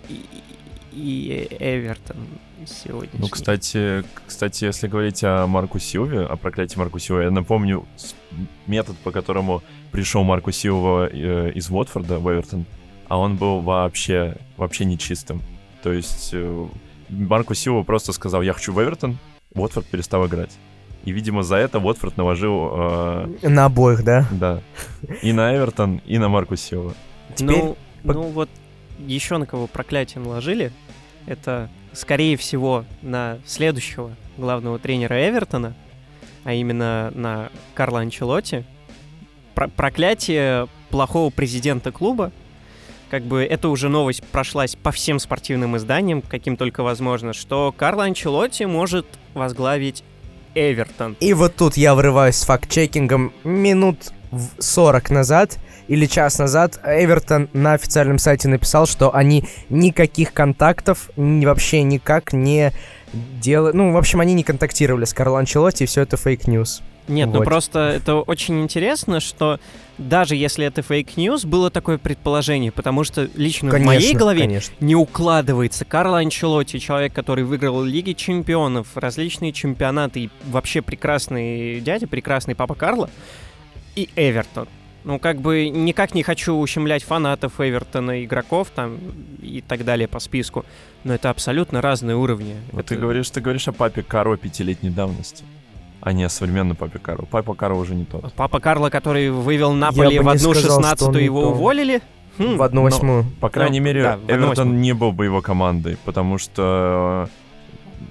и 0.93 1.49
Эвертон 1.61 2.17
сегодня. 2.67 3.11
Ну, 3.19 3.29
кстати, 3.29 4.05
кстати, 4.27 4.65
если 4.65 4.89
говорить 4.89 5.23
о 5.25 5.47
Марку 5.47 5.79
Силве, 5.79 6.25
о 6.25 6.37
проклятии 6.37 6.79
Марку 6.79 6.99
Силве, 6.99 7.25
я 7.25 7.31
напомню 7.31 7.87
метод, 8.67 8.97
по 8.99 9.11
которому 9.11 9.63
пришел 9.93 10.25
Марку 10.25 10.53
Силва 10.53 11.09
э, 11.09 11.53
из 11.55 11.71
Уотфорда 11.71 12.19
в 12.19 12.31
Эвертон, 12.31 12.67
а 13.09 13.19
он 13.19 13.37
был 13.37 13.61
вообще, 13.61 14.37
вообще 14.57 14.85
нечистым. 14.85 15.43
То 15.83 15.93
есть 15.93 16.31
э, 16.33 16.67
Марку 17.09 17.55
Силва 17.55 17.83
просто 17.83 18.13
сказал, 18.13 18.43
я 18.43 18.53
хочу 18.53 18.73
в 18.73 18.83
Эвертон, 18.83 19.19
Уотфорд 19.55 19.87
перестал 19.87 20.27
играть. 20.27 20.57
И, 21.05 21.13
видимо, 21.13 21.43
за 21.43 21.57
это 21.57 21.79
Уотфорд 21.79 22.17
наложил, 22.17 22.71
э, 22.73 23.29
На 23.43 23.67
обоих, 23.67 24.05
да? 24.05 24.27
да, 24.31 24.63
и 25.23 25.33
на 25.33 25.55
Эвертон, 25.55 26.01
и 26.07 26.19
на 26.19 26.29
Марку 26.29 26.57
Силва. 26.57 26.95
Теперь 27.35 27.57
Ну, 27.57 27.77
ну 28.05 28.23
вот 28.23 28.49
еще 28.99 29.37
на 29.37 29.47
кого 29.47 29.67
проклятие 29.67 30.23
наложили, 30.23 30.73
это, 31.27 31.69
скорее 31.95 32.37
всего, 32.37 32.85
на 33.03 33.39
следующего 33.47 34.15
главного 34.37 34.79
тренера 34.79 35.29
Эвертона, 35.29 35.75
а 36.45 36.53
именно 36.53 37.11
на 37.15 37.51
Карла 37.75 38.01
Анчелотти. 38.01 38.65
Про- 39.55 39.69
проклятие 39.69 40.69
плохого 40.91 41.31
президента 41.31 41.93
клуба. 41.93 42.33
Как 43.11 43.23
бы 43.23 43.45
это 43.45 43.69
уже 43.69 43.89
новость 43.89 44.25
прошлась 44.25 44.75
по 44.75 44.91
всем 44.91 45.19
спортивным 45.19 45.77
изданиям, 45.77 46.23
каким 46.23 46.57
только 46.57 46.83
возможно, 46.83 47.33
что 47.33 47.73
Карло 47.77 48.05
Анчелотти 48.05 48.65
может 48.65 49.07
возглавить 49.35 50.03
Эвертон. 50.55 51.17
И 51.21 51.33
вот 51.35 51.55
тут 51.55 51.77
я 51.77 51.95
врываюсь 51.95 52.37
с 52.37 52.45
факт-чекингом 52.45 53.33
минут 53.45 54.13
в 54.31 54.61
40 54.61 55.11
назад 55.11 55.59
или 55.89 56.07
час 56.07 56.39
назад 56.39 56.81
Эвертон 56.85 57.49
на 57.53 57.75
официальном 57.75 58.19
сайте 58.19 58.49
написал, 58.49 58.87
что 58.87 59.15
они 59.15 59.45
никаких 59.69 60.33
контактов 60.33 61.11
вообще 61.17 61.83
никак 61.83 62.33
не 62.33 62.73
делают. 63.13 63.75
Ну, 63.75 63.93
в 63.93 63.97
общем, 63.97 64.21
они 64.21 64.35
не 64.35 64.43
контактировали 64.43 65.05
с 65.05 65.15
Карло 65.15 65.39
Анчелотти, 65.39 65.85
и 65.85 65.87
все 65.87 66.03
это 66.03 66.17
fake 66.17 66.46
news. 66.46 66.83
Нет, 67.07 67.29
ну 67.29 67.39
Вот. 67.39 67.45
просто 67.45 67.81
это 67.81 68.17
очень 68.17 68.63
интересно, 68.63 69.21
что 69.21 69.61
даже 69.99 70.37
если 70.37 70.65
это 70.67 70.81
fake 70.81 71.09
news, 71.09 71.45
было 71.45 71.71
такое 71.71 71.99
предположение, 71.99 72.73
потому 72.73 73.05
что 73.05 73.29
лично 73.35 73.71
в 73.71 73.81
моей 73.81 74.15
голове 74.15 74.41
конечно. 74.41 74.75
не 74.81 74.97
укладывается. 74.97 75.85
Карло 75.85 76.19
Анчелотти, 76.19 76.79
человек, 76.79 77.13
который 77.13 77.45
выиграл 77.45 77.83
Лиги 77.83 78.13
Чемпионов, 78.13 78.97
различные 78.97 79.53
чемпионаты, 79.53 80.21
и 80.21 80.31
вообще 80.47 80.81
прекрасный 80.81 81.81
дядя, 81.81 82.07
прекрасный 82.07 82.55
папа 82.55 82.75
Карло, 82.75 83.11
и 83.95 84.09
Эвертон. 84.17 84.67
Ну, 85.05 85.19
как 85.19 85.41
бы 85.41 85.69
никак 85.69 86.15
не 86.15 86.23
хочу 86.23 86.55
ущемлять 86.55 87.05
фанатов 87.05 87.61
Эвертона, 87.61 88.25
игроков 88.25 88.69
там 88.75 88.99
и 89.43 89.61
так 89.67 89.85
далее 89.85 90.09
по 90.09 90.19
списку, 90.19 90.65
но 91.05 91.13
это 91.15 91.29
абсолютно 91.29 91.83
разные 91.83 92.17
уровни. 92.17 92.57
Вот 92.73 92.81
Это- 92.87 92.95
ты 92.95 92.97
говоришь, 93.01 93.29
ты 93.29 93.41
говоришь 93.43 93.69
о 93.69 93.73
папе 93.73 94.03
Каро 94.03 94.37
пятилетней 94.39 94.91
давности, 94.91 95.45
а 96.01 96.13
не 96.15 96.25
о 96.25 96.31
современном 96.31 96.77
папе 96.77 96.99
Каро. 96.99 97.27
Папа 97.31 97.55
Каро 97.55 97.75
уже 97.75 97.95
не 97.95 98.07
тот. 98.07 98.33
Папа 98.33 98.61
Карло, 98.61 98.89
который 98.89 99.31
вывел 99.31 99.73
Наполи 99.73 100.19
в 100.19 100.29
одну 100.29 100.55
шестнадцатую, 100.55 101.23
его 101.23 101.51
уволили? 101.51 102.01
Хм, 102.39 102.57
В 102.57 102.63
одну 102.63 102.81
но- 102.81 102.85
восьмую. 102.87 103.27
По 103.41 103.49
крайней 103.51 103.81
Ну, 103.81 103.87
мере, 103.87 104.03
да, 104.03 104.19
Эвертон 104.27 104.81
не 104.81 104.93
был 104.93 105.13
бы 105.13 105.27
его 105.27 105.43
командой, 105.43 105.99
потому 106.05 106.39
что 106.39 107.29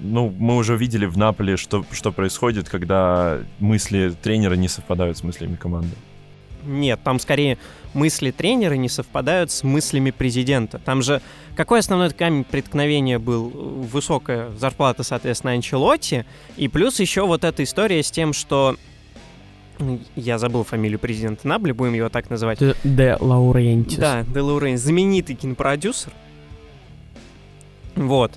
ну, 0.00 0.32
мы 0.38 0.56
уже 0.56 0.76
видели 0.76 1.06
в 1.06 1.18
Наполе, 1.18 1.56
что, 1.56 1.84
что 1.90 2.12
происходит, 2.12 2.68
когда 2.68 3.38
мысли 3.58 4.14
тренера 4.22 4.54
не 4.54 4.68
совпадают 4.68 5.18
с 5.18 5.24
мыслями 5.24 5.56
команды. 5.56 5.94
Нет, 6.66 7.00
там 7.04 7.18
скорее 7.18 7.58
мысли 7.92 8.30
тренера 8.30 8.74
не 8.74 8.88
совпадают 8.88 9.50
с 9.50 9.62
мыслями 9.62 10.10
президента. 10.10 10.78
Там 10.78 11.02
же 11.02 11.20
какой 11.56 11.80
основной 11.80 12.10
камень 12.10 12.44
преткновения 12.44 13.18
был? 13.18 13.48
Высокая 13.48 14.50
зарплата, 14.58 15.02
соответственно, 15.02 15.52
Анчелотти, 15.52 16.24
и 16.56 16.68
плюс 16.68 16.98
еще 17.00 17.26
вот 17.26 17.44
эта 17.44 17.62
история 17.62 18.02
с 18.02 18.10
тем, 18.10 18.32
что... 18.32 18.76
м, 19.78 20.00
Я 20.16 20.38
забыл 20.38 20.64
фамилию 20.64 20.98
президента 20.98 21.46
Набли, 21.46 21.72
будем 21.72 21.94
его 21.94 22.08
так 22.08 22.30
называть. 22.30 22.58
Де 22.82 23.16
Лаурентис. 23.20 23.98
Да, 23.98 24.22
Де 24.22 24.40
Лаурен, 24.40 24.76
знаменитый 24.78 25.36
кинопродюсер. 25.36 26.12
Вот. 27.94 28.32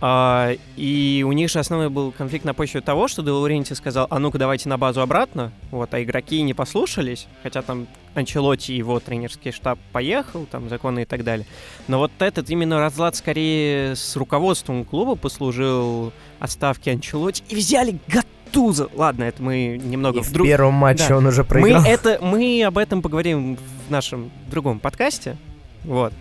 А, 0.00 0.52
и 0.76 1.24
у 1.26 1.32
них 1.32 1.50
же 1.50 1.58
основной 1.58 1.88
был 1.88 2.12
конфликт 2.12 2.44
на 2.44 2.54
почве 2.54 2.80
того, 2.80 3.08
что 3.08 3.22
Де 3.22 3.30
Лауренти 3.30 3.72
сказал, 3.72 4.06
а 4.10 4.18
ну-ка 4.18 4.38
давайте 4.38 4.68
на 4.68 4.76
базу 4.76 5.00
обратно, 5.00 5.52
вот, 5.70 5.92
а 5.94 6.02
игроки 6.02 6.42
не 6.42 6.52
послушались, 6.52 7.26
хотя 7.42 7.62
там 7.62 7.86
Анчелотти 8.14 8.72
и 8.72 8.76
его 8.76 9.00
тренерский 9.00 9.52
штаб 9.52 9.78
поехал, 9.92 10.46
там 10.46 10.68
законы 10.68 11.02
и 11.02 11.04
так 11.04 11.24
далее. 11.24 11.46
Но 11.88 11.98
вот 11.98 12.12
этот 12.18 12.50
именно 12.50 12.78
разлад 12.78 13.16
скорее 13.16 13.96
с 13.96 14.16
руководством 14.16 14.84
клуба 14.84 15.16
послужил 15.16 16.12
отставке 16.40 16.90
Анчелотти, 16.92 17.42
и 17.48 17.54
взяли 17.56 17.98
Гатуза. 18.06 18.88
Ладно, 18.94 19.24
это 19.24 19.42
мы 19.42 19.80
немного 19.82 20.18
И 20.18 20.22
в 20.22 20.28
вдруг... 20.28 20.46
первом 20.46 20.74
матче 20.74 21.08
да. 21.08 21.16
он 21.16 21.26
уже 21.26 21.42
Мы, 21.42 21.48
проиграл. 21.48 21.84
это, 21.84 22.18
мы 22.22 22.62
об 22.64 22.76
этом 22.78 23.00
поговорим 23.00 23.56
в 23.56 23.90
нашем 23.90 24.30
другом 24.50 24.78
подкасте. 24.78 25.36
Вот. 25.84 26.12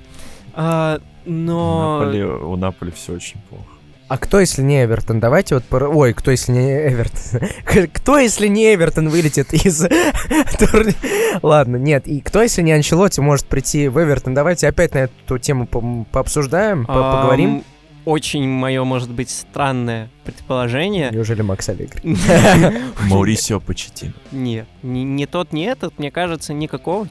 А, 0.55 0.99
но... 1.25 1.97
У 1.97 1.99
Наполи, 2.05 2.23
у 2.23 2.55
Наполи 2.55 2.91
все 2.91 3.13
очень 3.13 3.39
плохо. 3.49 3.65
А 4.07 4.17
кто, 4.19 4.39
если 4.39 4.61
не 4.61 4.83
Эвертон? 4.83 5.19
Давайте 5.19 5.55
вот... 5.55 5.63
пор- 5.65 5.89
Ой, 5.91 6.13
кто, 6.13 6.29
если 6.29 6.51
не 6.51 6.87
Эвертон? 6.89 7.41
Кто, 7.93 8.19
если 8.19 8.47
не 8.47 8.73
Эвертон, 8.75 9.09
вылетит 9.09 9.51
из 9.53 9.81
турни- 10.59 10.95
Ладно, 11.41 11.77
нет. 11.77 12.07
И 12.07 12.21
кто, 12.21 12.43
если 12.43 12.61
не 12.61 12.71
Анчелотти, 12.71 13.19
может 13.19 13.47
прийти 13.47 13.87
в 13.87 13.97
Эвертон? 14.01 14.35
Давайте 14.35 14.67
опять 14.67 14.93
на 14.93 14.99
эту 14.99 15.39
тему 15.39 15.65
по- 15.65 16.05
пообсуждаем, 16.11 16.85
по- 16.85 16.93
поговорим. 16.93 17.63
Очень 18.05 18.47
мое, 18.47 18.83
может 18.83 19.09
быть, 19.09 19.31
странное 19.31 20.11
предположение. 20.23 21.09
Неужели 21.11 21.41
Макс 21.41 21.67
Аллегри? 21.67 22.15
Маурисио 23.09 23.59
Почетин. 23.59 24.13
Нет, 24.31 24.67
ни 24.83 25.25
тот, 25.25 25.51
ни 25.51 25.65
этот, 25.65 25.97
мне 25.97 26.11
кажется, 26.11 26.53
никакого. 26.53 27.07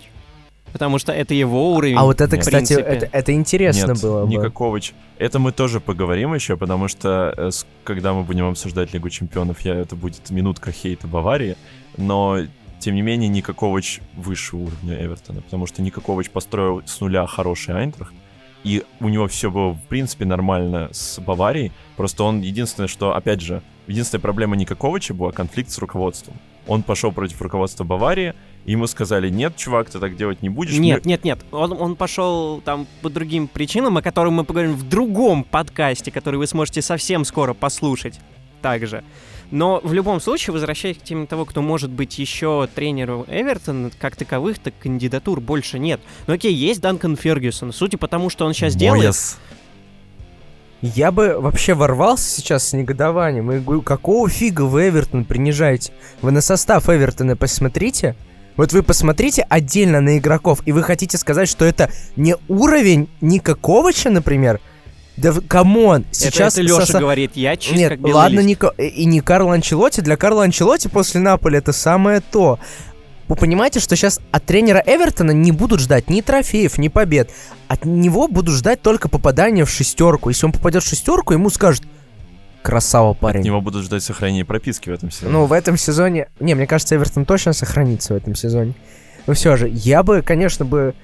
Потому 0.75 0.99
что 0.99 1.13
это 1.13 1.35
его 1.35 1.73
уровень. 1.73 1.95
А 1.97 2.03
вот 2.03 2.21
это, 2.21 2.35
в 2.35 2.41
кстати, 2.41 2.73
это, 2.73 3.09
это 3.13 3.33
интересно 3.33 3.93
Нет, 3.93 4.03
было 4.03 4.27
бы. 4.27 4.33
Никакович. 4.33 4.93
Это 5.19 5.39
мы 5.39 5.53
тоже 5.53 5.79
поговорим 5.79 6.35
еще, 6.35 6.57
потому 6.57 6.89
что 6.89 7.33
э, 7.37 7.51
когда 7.85 8.13
мы 8.13 8.25
будем 8.25 8.49
обсуждать 8.49 8.93
Лигу 8.93 9.09
Чемпионов, 9.09 9.61
я, 9.61 9.77
это 9.77 9.95
будет 9.95 10.31
минутка 10.31 10.73
хейта 10.73 11.07
Баварии, 11.07 11.57
но 11.97 12.39
тем 12.81 12.97
не 12.97 13.03
менее 13.03 13.29
Никакович 13.29 14.01
выше 14.17 14.57
уровня 14.57 15.01
Эвертона, 15.01 15.43
потому 15.43 15.69
что 15.69 15.81
Никакович 15.81 16.31
построил 16.31 16.83
с 16.85 17.01
нуля 17.01 17.25
хороший 17.29 17.79
Айнтрахт, 17.79 18.13
и 18.65 18.83
у 18.99 19.09
него 19.09 19.29
все 19.29 19.53
было, 19.53 19.75
в 19.75 19.83
принципе, 19.85 20.25
нормально 20.25 20.89
с 20.91 21.21
Баварией, 21.21 21.71
просто 21.97 22.25
он 22.25 22.41
единственное, 22.41 22.89
что, 22.89 23.15
опять 23.15 23.41
же, 23.41 23.63
единственная 23.87 24.23
проблема 24.23 24.57
Никаковича 24.57 25.15
была 25.15 25.31
конфликт 25.31 25.71
с 25.71 25.79
руководством. 25.79 26.35
Он 26.67 26.83
пошел 26.83 27.13
против 27.13 27.41
руководства 27.41 27.85
Баварии, 27.85 28.35
ему 28.67 28.87
сказали, 28.87 29.29
нет, 29.31 29.57
чувак, 29.57 29.91
ты 29.91 29.99
так 29.99 30.17
делать 30.17 30.43
не 30.43 30.49
будешь. 30.49 30.77
Нет, 30.79 31.05
Мы- 31.05 31.11
нет, 31.11 31.25
нет. 31.25 31.39
Он, 31.53 31.73
он 31.73 31.97
пошел 31.97 32.61
там 32.65 32.87
по 33.03 33.11
другим 33.11 33.49
причинам, 33.49 33.97
о 33.97 34.03
которых 34.03 34.33
мы 34.33 34.45
поговорим 34.45 34.75
в 34.75 34.89
другом 34.89 35.45
подкасте, 35.45 36.11
который 36.11 36.37
вы 36.37 36.47
сможете 36.47 36.83
совсем 36.83 37.25
скоро 37.25 37.55
послушать 37.55 38.19
также. 38.63 39.05
Но 39.51 39.81
в 39.85 39.93
любом 39.93 40.21
случае, 40.21 40.53
возвращаясь 40.55 40.97
к 40.97 41.03
теме 41.03 41.27
того, 41.27 41.45
кто 41.45 41.61
может 41.61 41.91
быть 41.91 42.19
еще 42.19 42.69
тренером 42.75 43.25
Эвертона, 43.29 43.91
как 44.01 44.17
таковых, 44.17 44.59
так 44.59 44.75
кандидатур 44.81 45.41
больше 45.41 45.79
нет. 45.79 46.01
Ну 46.27 46.35
окей, 46.35 46.53
есть 46.53 46.81
Данкан 46.81 47.17
Фергюсон. 47.17 47.73
Судя 47.73 47.99
по 47.99 48.09
тому, 48.09 48.31
что 48.31 48.47
он 48.47 48.55
сейчас 48.55 48.75
делает, 48.75 49.03
Мояс. 49.03 49.39
Я 50.81 51.13
бы 51.13 51.39
вообще 51.39 51.75
ворвался 51.75 52.29
сейчас 52.29 52.69
с 52.69 52.73
негодованием 52.73 53.51
и 53.53 53.59
говорю, 53.59 53.81
какого 53.81 54.29
фига 54.29 54.63
вы 54.63 54.89
Эвертон 54.89 55.25
принижаете? 55.25 55.93
Вы 56.21 56.31
на 56.31 56.41
состав 56.41 56.89
Эвертона 56.89 57.37
посмотрите. 57.37 58.17
Вот 58.57 58.73
вы 58.73 58.83
посмотрите 58.83 59.45
отдельно 59.49 60.01
на 60.01 60.19
игроков, 60.19 60.61
и 60.65 60.73
вы 60.73 60.83
хотите 60.83 61.19
сказать, 61.19 61.49
что 61.49 61.65
это 61.65 61.91
не 62.17 62.37
уровень 62.49 63.09
Никаковича, 63.21 64.11
например? 64.11 64.61
Да 65.17 65.33
come 65.47 65.79
on, 65.79 66.03
это, 66.03 66.15
сейчас... 66.15 66.55
это 66.55 66.63
Леша 66.63 66.83
сосо- 66.83 67.01
говорит, 67.01 67.33
я 67.37 67.57
чист 67.57 67.77
Нет, 67.77 67.91
как 68.01 68.15
ладно, 68.15 68.37
лист. 68.39 68.47
не, 68.49 68.55
Ка- 68.57 68.75
и 68.79 69.05
не 69.05 69.21
Карло 69.21 69.55
Анчелотти. 69.55 70.01
Для 70.01 70.17
Карла 70.17 70.45
Анчелотти 70.45 70.89
после 70.89 71.21
Наполи 71.21 71.59
это 71.59 71.73
самое 71.73 72.21
то. 72.21 72.59
Вы 73.29 73.37
понимаете, 73.37 73.81
что 73.81 73.97
сейчас 73.97 74.21
от 74.33 74.45
тренера 74.45 74.83
Эвертона 74.85 75.31
не 75.31 75.53
будут 75.53 75.81
ждать 75.81 76.11
ни 76.11 76.21
трофеев, 76.21 76.79
ни 76.79 76.89
побед. 76.89 77.31
От 77.69 77.85
него 77.85 78.29
будут 78.29 78.55
ждать 78.57 78.83
только 78.83 79.09
попадания 79.09 79.65
в 79.65 79.71
шестерку. 79.71 80.31
Если 80.31 80.47
он 80.47 80.53
попадет 80.53 80.83
в 80.83 80.89
шестерку, 80.89 81.33
ему 81.33 81.49
скажут 81.49 81.85
красава 82.65 83.11
От 83.11 83.19
парень. 83.19 83.43
него 83.43 83.61
будут 83.61 83.85
ждать 83.85 84.03
сохранения 84.03 84.45
прописки 84.45 84.89
в 84.89 84.93
этом 84.93 85.11
сезоне. 85.11 85.33
Ну, 85.33 85.45
в 85.45 85.53
этом 85.53 85.77
сезоне... 85.77 86.29
Не, 86.41 86.55
мне 86.55 86.67
кажется, 86.67 86.97
Эвертон 86.97 87.27
точно 87.27 87.53
сохранится 87.53 88.15
в 88.15 88.17
этом 88.17 88.35
сезоне. 88.35 88.73
Но 89.27 89.35
все 89.35 89.57
же, 89.57 89.69
я 89.69 90.03
бы, 90.03 90.23
конечно, 90.23 90.65
бы 90.65 90.95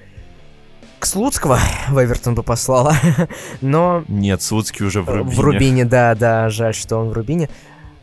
к 0.99 1.05
Слуцкого 1.05 1.59
в 1.89 2.03
Эвертон 2.03 2.33
бы 2.33 2.41
послала. 2.41 2.95
Но 3.61 4.03
Нет, 4.07 4.41
Слуцкий 4.41 4.85
уже 4.85 5.03
в 5.03 5.09
Рубине. 5.09 5.35
В 5.35 5.39
Рубине, 5.39 5.85
да, 5.85 6.15
да, 6.15 6.49
жаль, 6.49 6.73
что 6.73 6.97
он 6.97 7.09
в 7.09 7.13
Рубине. 7.13 7.47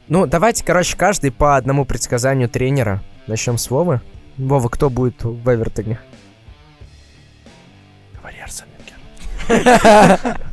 Ну, 0.09 0.27
давайте, 0.27 0.65
короче, 0.65 0.97
каждый 0.97 1.33
по 1.33 1.57
одному 1.57 1.85
предсказанию 1.85 2.49
тренера. 2.49 3.03
Начнем 3.27 3.59
с 3.59 3.71
Вовы. 3.71 4.01
Вова, 4.37 4.69
кто 4.69 4.89
будет 4.89 5.25
в 5.25 5.53
Эвертоне? 5.53 5.99
Венгер. 9.49 10.47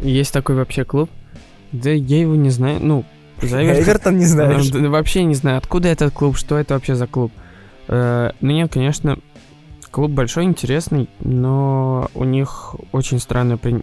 Есть 0.00 0.32
такой 0.32 0.54
вообще 0.54 0.84
клуб. 0.84 1.10
Да 1.82 1.90
я 1.90 2.20
его 2.20 2.34
не 2.34 2.50
знаю. 2.50 2.78
Ну, 2.82 3.04
за 3.42 3.62
Эвертон- 3.62 3.82
Эвертон 3.82 4.18
не 4.18 4.26
знаешь. 4.26 4.70
Э, 4.72 4.88
Вообще 4.88 5.24
не 5.24 5.34
знаю, 5.34 5.58
откуда 5.58 5.88
этот 5.88 6.12
клуб, 6.12 6.36
что 6.36 6.56
это 6.56 6.74
вообще 6.74 6.94
за 6.94 7.06
клуб. 7.06 7.32
Э, 7.88 8.30
Ну 8.40 8.50
нет, 8.52 8.72
конечно, 8.72 9.18
клуб 9.90 10.10
большой, 10.12 10.44
интересный, 10.44 11.08
но 11.20 12.08
у 12.14 12.24
них 12.24 12.76
очень 12.92 13.18
странное 13.18 13.56
при- 13.56 13.82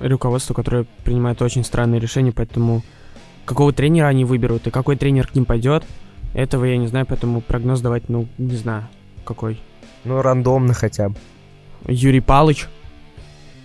руководство, 0.00 0.54
которое 0.54 0.86
принимает 1.04 1.40
очень 1.42 1.64
странные 1.64 2.00
решения, 2.00 2.32
поэтому 2.32 2.82
какого 3.44 3.72
тренера 3.72 4.06
они 4.08 4.24
выберут 4.24 4.66
и 4.66 4.70
какой 4.70 4.96
тренер 4.96 5.26
к 5.28 5.34
ним 5.34 5.44
пойдет, 5.44 5.84
этого 6.34 6.64
я 6.64 6.76
не 6.76 6.86
знаю, 6.86 7.06
поэтому 7.06 7.40
прогноз 7.40 7.80
давать, 7.80 8.08
ну, 8.08 8.26
не 8.38 8.56
знаю, 8.56 8.88
какой. 9.24 9.58
Ну, 10.04 10.20
рандомно 10.22 10.74
хотя 10.74 11.08
бы. 11.10 11.16
Юрий 11.88 12.20
Палыч. 12.20 12.66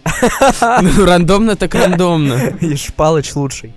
Ну, 0.82 1.06
рандомно 1.06 1.56
так 1.56 1.76
рандомно. 1.76 2.56
И 2.60 2.76
Шпалыч 2.76 3.36
лучший. 3.36 3.74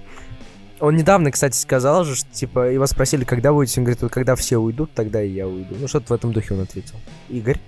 Он 0.80 0.96
недавно, 0.96 1.30
кстати, 1.30 1.56
сказал 1.56 2.04
же, 2.04 2.16
что, 2.16 2.30
типа, 2.30 2.70
его 2.70 2.86
спросили, 2.86 3.24
когда 3.24 3.52
будете, 3.52 3.80
он 3.80 3.84
говорит, 3.84 4.02
вот 4.02 4.12
когда 4.12 4.34
все 4.34 4.58
уйдут, 4.58 4.90
тогда 4.92 5.22
и 5.22 5.30
я 5.30 5.46
уйду. 5.46 5.74
Ну, 5.78 5.88
что-то 5.88 6.08
в 6.08 6.12
этом 6.12 6.32
духе 6.32 6.54
он 6.54 6.60
ответил. 6.60 6.96
Игорь? 7.28 7.58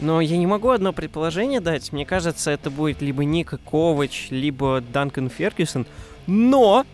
Но 0.00 0.20
я 0.20 0.38
не 0.38 0.46
могу 0.46 0.70
одно 0.70 0.92
предположение 0.92 1.60
дать. 1.60 1.92
Мне 1.92 2.06
кажется, 2.06 2.50
это 2.50 2.70
будет 2.70 3.02
либо 3.02 3.24
Ника 3.24 3.58
Ковач, 3.58 4.28
либо 4.30 4.80
Данкан 4.80 5.28
Фергюсон. 5.28 5.86
Но, 6.26 6.86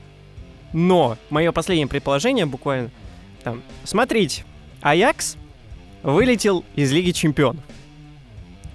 но, 0.73 1.17
мое 1.31 1.53
последнее 1.53 1.87
предположение 1.87 2.47
буквально 2.47 2.91
там. 3.45 3.63
Смотрите, 3.85 4.45
Аякс 4.81 5.37
вылетел 6.03 6.65
из 6.75 6.91
Лиги 6.91 7.13
Чемпионов. 7.13 7.63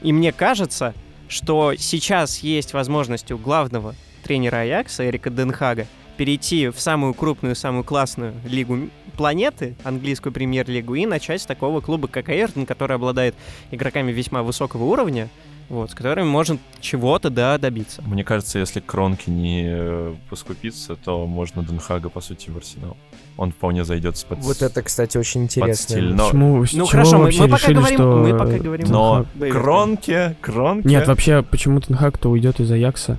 И 0.01 0.13
мне 0.13 0.31
кажется, 0.31 0.93
что 1.31 1.73
сейчас 1.77 2.39
есть 2.39 2.73
возможность 2.73 3.31
у 3.31 3.37
главного 3.37 3.95
тренера 4.23 4.57
Аякса 4.57 5.09
Эрика 5.09 5.29
Денхага 5.29 5.87
перейти 6.17 6.67
в 6.67 6.79
самую 6.79 7.13
крупную, 7.13 7.55
самую 7.55 7.85
классную 7.85 8.33
лигу 8.45 8.89
планеты, 9.15 9.75
английскую 9.83 10.33
премьер-лигу, 10.33 10.93
и 10.95 11.05
начать 11.05 11.41
с 11.41 11.45
такого 11.45 11.79
клуба, 11.79 12.09
как 12.09 12.29
Эвертон, 12.29 12.65
который 12.65 12.97
обладает 12.97 13.33
игроками 13.71 14.11
весьма 14.11 14.43
высокого 14.43 14.83
уровня, 14.83 15.29
вот, 15.69 15.91
с 15.91 15.93
которыми 15.93 16.25
можно 16.25 16.57
чего-то, 16.79 17.29
да, 17.29 17.57
добиться. 17.57 18.01
Мне 18.03 18.23
кажется, 18.23 18.59
если 18.59 18.79
Кронки 18.79 19.29
не 19.29 19.63
э, 19.67 20.13
поскупится, 20.29 20.95
то 20.95 21.25
можно 21.25 21.63
Денхага, 21.63 22.09
по 22.09 22.21
сути, 22.21 22.49
в 22.49 22.57
Арсенал. 22.57 22.97
Он 23.37 23.51
вполне 23.51 23.83
зайдет 23.85 24.23
под... 24.27 24.39
Вот 24.39 24.61
это, 24.61 24.81
кстати, 24.83 25.17
очень 25.17 25.43
интересно. 25.43 25.95
стиль, 25.95 26.13
но- 26.13 26.25
Почему, 26.27 26.65
с 26.65 26.73
Ну 26.73 26.77
чего 26.79 26.87
хорошо, 26.87 27.17
мы, 27.17 27.23
вообще 27.23 27.41
мы 27.41 27.47
пока 27.49 27.57
решили, 27.57 27.73
говорим, 27.75 27.97
что... 27.97 28.17
мы 28.17 28.37
пока 28.37 28.57
говорим. 28.57 28.87
Но. 28.89 29.25
Кронке, 29.51 30.35
Кронке... 30.41 30.87
Нет, 30.89 31.07
вообще, 31.07 31.41
почему 31.41 31.79
Тенхак-то 31.79 32.29
уйдет 32.29 32.59
из 32.59 32.69
Аякса? 32.71 33.17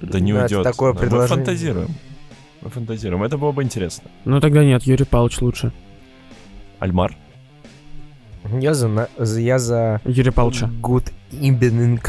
Да 0.00 0.20
не 0.20 0.32
Ну, 0.32 0.38
это 0.38 0.58
уйдет. 0.58 0.62
такое 0.64 0.92
предложение. 0.92 1.28
Мы 1.38 1.44
фантазируем. 1.44 1.88
Мы 2.62 2.70
фантазируем. 2.70 3.22
Это 3.24 3.38
было 3.38 3.52
бы 3.52 3.62
интересно. 3.62 4.10
Ну 4.24 4.40
тогда 4.40 4.62
нет, 4.64 4.82
Юрий 4.84 5.04
Павлович 5.04 5.40
лучше. 5.40 5.72
Альмар? 6.78 7.16
Я 8.60 8.74
за, 8.74 9.08
я 9.18 9.58
за 9.58 10.00
Юрий 10.04 10.30
Павловича. 10.30 10.70
good 10.80 11.12
evening. 11.32 12.00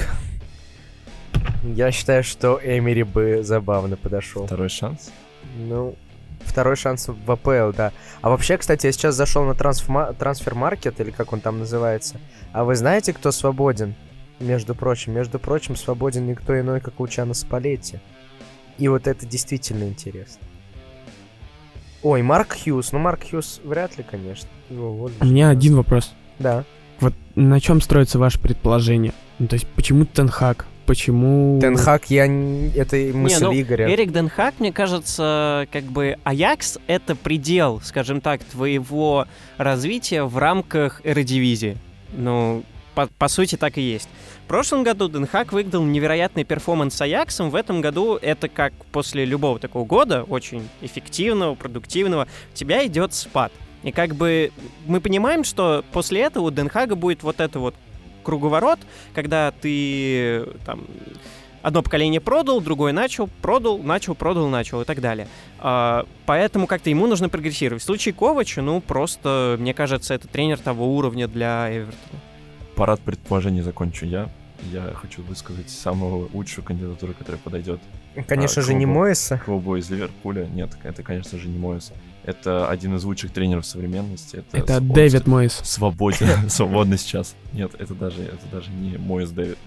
Я 1.64 1.92
считаю, 1.92 2.24
что 2.24 2.60
Эмери 2.64 3.04
бы 3.04 3.44
забавно 3.44 3.98
подошел. 3.98 4.46
Второй 4.46 4.70
шанс? 4.70 5.12
Ну, 5.58 5.96
второй 6.42 6.76
шанс 6.76 7.08
в 7.08 7.32
АПЛ, 7.32 7.76
да. 7.76 7.92
А 8.22 8.30
вообще, 8.30 8.58
кстати, 8.58 8.86
я 8.86 8.92
сейчас 8.92 9.16
зашел 9.16 9.44
на 9.44 9.52
трансфма- 9.52 10.14
трансфер-маркет, 10.14 11.00
или 11.00 11.12
как 11.12 11.34
он 11.34 11.42
там 11.42 11.60
называется. 11.60 12.18
А 12.54 12.64
вы 12.64 12.76
знаете, 12.76 13.14
кто 13.14 13.32
свободен? 13.32 13.96
Между 14.40 14.76
прочим, 14.76 15.14
между 15.14 15.40
прочим, 15.40 15.76
свободен 15.76 16.28
никто 16.28 16.58
иной, 16.60 16.80
как 16.80 17.00
Лучано 17.00 17.34
Спалетти. 17.34 18.00
И 18.78 18.88
вот 18.88 19.08
это 19.08 19.26
действительно 19.26 19.86
интересно. 19.86 20.42
Ой, 22.04 22.22
Марк 22.22 22.56
Хьюз. 22.64 22.92
Ну, 22.92 23.00
Марк 23.00 23.28
Хьюз 23.30 23.60
вряд 23.64 23.98
ли, 23.98 24.06
конечно. 24.10 24.48
Его 24.70 24.92
уволили. 24.92 25.18
У 25.22 25.26
меня 25.26 25.50
один 25.50 25.76
вопрос. 25.76 26.14
Да. 26.40 26.64
Вот 27.00 27.14
на 27.36 27.60
чем 27.60 27.82
строится 27.82 28.20
ваше 28.20 28.40
предположение? 28.40 29.14
Ну, 29.40 29.48
то 29.48 29.56
есть, 29.56 29.68
почему 29.68 30.06
Тенхак? 30.06 30.66
Почему... 30.86 31.60
Тенхак, 31.60 32.10
я... 32.10 32.26
Это 32.26 32.96
мысль 33.14 33.44
ну, 33.44 33.54
Игоря. 33.54 33.94
Эрик 33.94 34.14
Денхак, 34.14 34.56
мне 34.60 34.72
кажется, 34.72 35.68
как 35.72 35.84
бы 35.84 36.16
Аякс— 36.24 36.80
это 36.88 37.16
предел, 37.16 37.82
скажем 37.84 38.22
так, 38.22 38.42
твоего 38.46 39.28
развития 39.58 40.24
в 40.24 40.38
рамках 40.38 41.02
эродивизии. 41.04 41.78
Ну, 42.14 42.64
по, 42.96 43.08
по 43.08 43.28
сути, 43.28 43.58
так 43.58 43.78
и 43.78 43.82
есть. 43.82 44.08
В 44.46 44.48
прошлом 44.48 44.84
году 44.84 45.10
Денхак 45.10 45.52
выиграл 45.52 45.84
невероятный 45.84 46.46
перформанс 46.46 46.96
с 46.96 47.02
Аяксом. 47.02 47.50
В 47.50 47.56
этом 47.56 47.82
году 47.82 48.16
это 48.16 48.48
как 48.48 48.74
после 48.94 49.26
любого 49.26 49.60
такого 49.60 49.86
года, 49.86 50.24
очень 50.24 50.68
эффективного, 50.82 51.54
продуктивного, 51.56 52.28
у 52.54 52.56
тебя 52.56 52.88
идет 52.88 53.14
спад. 53.14 53.52
И 53.88 53.92
как 53.94 54.16
бы 54.16 54.52
мы 54.86 55.00
понимаем, 55.00 55.46
что 55.46 55.82
после 55.94 56.20
этого 56.20 56.44
у 56.44 56.52
Денхага 56.52 56.96
будет 56.96 57.24
вот 57.24 57.40
это 57.40 57.58
вот 57.58 57.74
круговорот, 58.22 58.80
когда 59.16 59.54
ты 59.62 60.44
там 60.66 60.82
одно 61.62 61.82
поколение 61.82 62.20
продал, 62.20 62.60
другое 62.60 62.92
начал, 62.92 63.30
продал, 63.42 63.78
начал, 63.78 64.14
продал, 64.14 64.50
начал 64.50 64.82
и 64.82 64.84
так 64.84 65.00
далее. 65.00 65.30
А, 65.60 66.06
поэтому 66.26 66.68
как-то 66.68 66.90
ему 66.90 67.08
нужно 67.08 67.30
прогрессировать. 67.30 67.82
В 67.82 67.86
случае 67.86 68.14
Ковача, 68.14 68.62
ну, 68.62 68.82
просто, 68.82 69.56
мне 69.58 69.74
кажется, 69.74 70.14
это 70.14 70.28
тренер 70.28 70.60
того 70.60 70.94
уровня 70.94 71.30
для 71.30 71.70
Эвертона. 71.72 72.20
Парад 72.76 73.00
предположений 73.00 73.62
закончу 73.62 74.06
я. 74.06 74.28
Я 74.70 74.92
хочу 74.96 75.22
высказать 75.24 75.70
самую 75.70 76.30
лучшую 76.34 76.66
кандидатуру, 76.66 77.14
которая 77.14 77.40
подойдет 77.42 77.80
Конечно 78.26 78.62
а, 78.62 78.66
же, 78.66 78.74
не 78.74 78.86
клубу. 78.86 79.00
Мойеса. 79.00 79.42
клубу 79.46 79.76
из 79.76 79.90
Ливерпуля. 79.90 80.46
Нет, 80.48 80.72
это, 80.84 81.04
конечно 81.04 81.38
же, 81.38 81.48
не 81.48 81.60
Мойес. 81.60 81.94
Это 82.28 82.70
один 82.70 82.96
из 82.98 83.04
лучших 83.06 83.32
тренеров 83.32 83.66
современности. 83.66 84.38
Это, 84.52 84.58
Это 84.58 84.78
он 84.78 84.90
Дэвид 84.94 85.26
Мойс. 85.28 85.62
свободен, 85.64 86.28
свободный 86.50 86.98
сейчас. 87.00 87.36
Нет, 87.54 87.72
это 87.80 87.96
даже, 87.96 88.22
это 88.22 88.46
даже 88.52 88.70
не 88.70 88.98
Мойес 88.98 89.30
Дэвид. 89.32 89.58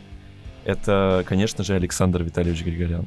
Это, 0.64 1.24
конечно 1.26 1.64
же, 1.64 1.74
Александр 1.74 2.22
Витальевич 2.22 2.62
Григорян. 2.62 3.06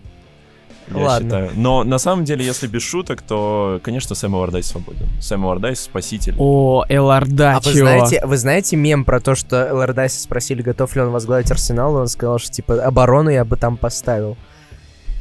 Я 0.89 0.98
Ладно. 0.98 1.28
считаю. 1.30 1.52
Но 1.56 1.84
на 1.86 1.98
самом 2.00 2.26
деле, 2.26 2.44
если 2.44 2.68
без 2.68 2.82
шуток, 2.82 3.22
то, 3.22 3.80
конечно, 3.84 4.16
Сэм 4.16 4.34
Эллардайс 4.34 4.65
свободен. 4.68 5.08
Сэм 5.22 5.46
Эллардайс 5.46 5.80
спаситель. 5.82 6.36
О, 6.38 6.84
А 6.89 6.94
Элардачио. 6.94 7.70
вы 7.72 7.78
знаете, 7.78 8.26
вы 8.26 8.38
знаете 8.38 8.76
мем 8.76 9.06
про 9.06 9.22
то, 9.22 9.36
что 9.36 9.70
Лордайса 9.74 10.20
спросили, 10.20 10.62
готов 10.63 10.94
ли 10.96 11.02
он 11.04 11.12
возглавить 11.12 11.50
Арсенал, 11.52 11.96
и 11.98 12.02
он 12.02 12.08
сказал, 12.08 12.38
что 12.39 12.52
типа 12.52 12.84
оборону 12.84 13.30
я 13.30 13.46
бы 13.46 13.56
там 13.56 13.78
поставил. 13.78 14.36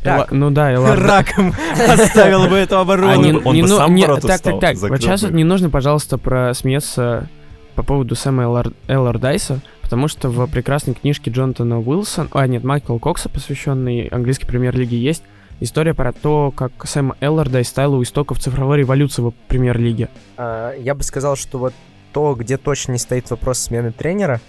Так. 0.03 0.33
Ну 0.33 0.51
да, 0.51 0.75
Элардачио. 0.75 1.07
Раком 1.07 1.55
оставил 1.89 2.49
бы 2.49 2.57
эту 2.57 2.77
А 2.79 2.81
оборону. 2.81 3.23
не- 3.23 3.33
Он- 3.35 3.55
не 3.55 3.63
бы 3.63 3.69
ну- 3.69 3.77
сам 3.77 3.95
не- 3.95 4.07
Так, 4.07 4.41
так, 4.41 4.61
так. 4.61 4.77
Вот 4.79 5.01
сейчас 5.01 5.23
не 5.23 5.45
нужно, 5.45 5.71
пожалуйста, 5.71 6.19
просмеяться 6.19 7.29
по 7.75 7.83
поводу 7.83 8.15
Сэма 8.15 8.43
Эллар- 8.45 8.75
Эллардайса, 8.89 9.61
потому 9.81 10.09
что 10.09 10.29
в 10.29 10.47
прекрасной 10.49 10.95
книжке 10.95 11.31
Джонатана 11.31 11.81
Уилсона, 11.81 12.29
а 12.33 12.47
нет, 12.47 12.65
Майкла 12.65 12.99
Кокса, 12.99 13.29
посвященной 13.29 14.09
английской 14.09 14.47
премьер-лиге, 14.47 14.99
есть 14.99 15.23
история 15.61 15.95
про 15.95 16.13
то, 16.13 16.51
как 16.55 16.73
Сэм 16.87 17.15
Эллардайс 17.21 17.69
стал 17.69 17.95
у 17.95 18.03
истоков 18.03 18.41
цифровой 18.41 18.79
революции 18.79 19.23
в 19.23 19.31
премьер-лиге. 19.49 20.09
А, 20.37 20.75
я 20.77 20.95
бы 20.95 21.03
сказал, 21.03 21.37
что 21.37 21.59
вот 21.59 21.73
то, 22.13 22.35
где 22.35 22.59
точно 22.59 22.93
не 22.93 22.99
стоит 22.99 23.31
вопрос 23.31 23.59
смены 23.59 23.93
тренера, 23.93 24.41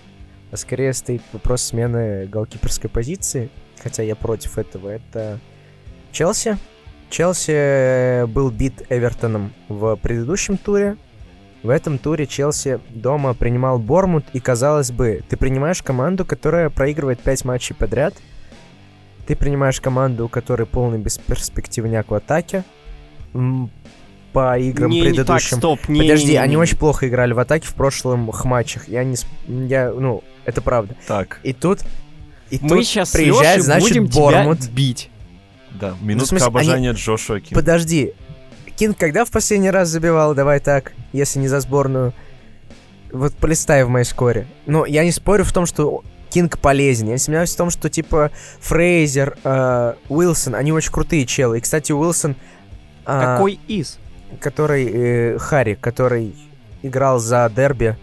а 0.52 0.58
скорее 0.58 0.94
стоит 0.94 1.22
вопрос 1.32 1.62
смены 1.62 2.26
голкиперской 2.26 2.90
позиции, 2.90 3.50
хотя 3.84 4.04
я 4.04 4.16
против 4.16 4.58
этого, 4.58 4.90
это 4.90 5.40
Челси. 6.12 6.58
Челси 7.10 8.26
был 8.26 8.50
бит 8.50 8.86
Эвертоном 8.90 9.54
в 9.68 9.96
предыдущем 9.98 10.58
туре. 10.58 10.98
В 11.62 11.70
этом 11.70 11.98
туре 11.98 12.26
Челси 12.26 12.80
дома 12.90 13.34
принимал 13.34 13.80
Бормут, 13.80 14.26
и 14.34 14.40
казалось 14.40 14.92
бы, 14.92 15.24
ты 15.30 15.38
принимаешь 15.38 15.82
команду, 15.82 16.26
которая 16.26 16.70
проигрывает 16.70 17.22
5 17.22 17.46
матчей 17.46 17.76
подряд, 17.76 18.16
ты 19.28 19.36
принимаешь 19.36 19.80
команду, 19.80 20.26
у 20.26 20.28
которой 20.28 20.66
полный 20.66 20.98
бесперспективняк 21.00 22.12
в 22.12 22.16
атаке, 22.16 22.64
по 24.34 24.58
играм 24.58 24.90
Не, 24.90 25.02
не 25.02 25.08
так, 25.08 25.16
предыдущим. 25.16 25.58
стоп, 25.58 25.88
не, 25.88 26.02
Подожди, 26.02 26.26
не, 26.26 26.32
не, 26.34 26.38
они 26.38 26.56
не. 26.56 26.58
очень 26.58 26.78
плохо 26.78 27.08
играли 27.08 27.34
в 27.34 27.40
атаке 27.40 27.68
в 27.68 27.76
прошлых 27.76 28.46
матчах. 28.46 28.88
Я 28.88 29.04
не... 29.04 29.16
Я, 29.48 29.92
ну, 29.92 30.24
это 30.46 30.62
правда. 30.62 30.96
Так, 31.08 31.40
И 31.44 31.54
тут... 31.54 31.80
И 32.54 32.60
Мы 32.62 32.70
тут 32.70 32.86
сейчас 32.86 33.10
приезжает, 33.10 33.64
с 33.64 33.68
Лёшей 33.68 33.80
значит, 33.80 33.88
будем 33.90 34.06
Бормут. 34.06 34.60
тебя 34.60 34.74
бить. 34.74 35.10
да, 35.72 35.96
минутка 36.02 36.28
смысле, 36.28 36.48
обожания 36.48 36.92
Джошуа 36.92 37.40
Кинга. 37.40 37.56
Подожди. 37.56 38.14
Кинг 38.76 38.96
когда 38.96 39.26
в 39.26 39.32
последний 39.32 39.72
раз 39.72 39.90
забивал? 39.90 40.36
Давай 40.36 40.60
так, 40.60 40.94
если 41.14 41.40
не 41.40 41.48
за 41.48 41.62
сборную. 41.62 42.14
Вот 43.12 43.34
полистай 43.34 43.84
в 43.84 43.90
моей 43.90 44.06
скоре. 44.06 44.46
Но 44.68 44.86
я 44.86 45.04
не 45.04 45.12
спорю 45.12 45.46
в 45.46 45.52
том, 45.52 45.66
что 45.66 46.04
Кинг 46.30 46.60
полезен. 46.60 47.10
Я 47.10 47.18
сомневаюсь 47.18 47.54
в 47.54 47.58
том, 47.58 47.72
что, 47.72 47.90
типа, 47.90 48.30
Фрейзер, 48.60 49.36
э, 49.44 49.94
Уилсон, 50.10 50.54
они 50.54 50.72
очень 50.72 50.92
крутые 50.92 51.26
челы. 51.26 51.58
И, 51.58 51.62
кстати, 51.62 51.92
Уилсон... 51.92 52.36
а, 53.06 53.36
Какой 53.36 53.60
из? 53.68 53.98
Который... 54.40 54.92
э, 54.94 55.38
Харри, 55.40 55.76
который 55.82 56.36
играл 56.84 57.18
за 57.18 57.52
Дерби. 57.56 57.98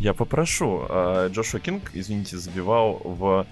Я 0.00 0.14
попрошу. 0.14 0.86
а, 0.88 1.28
Джошуа 1.28 1.60
Кинг, 1.60 1.90
извините, 1.94 2.36
забивал 2.38 3.00
в 3.04 3.46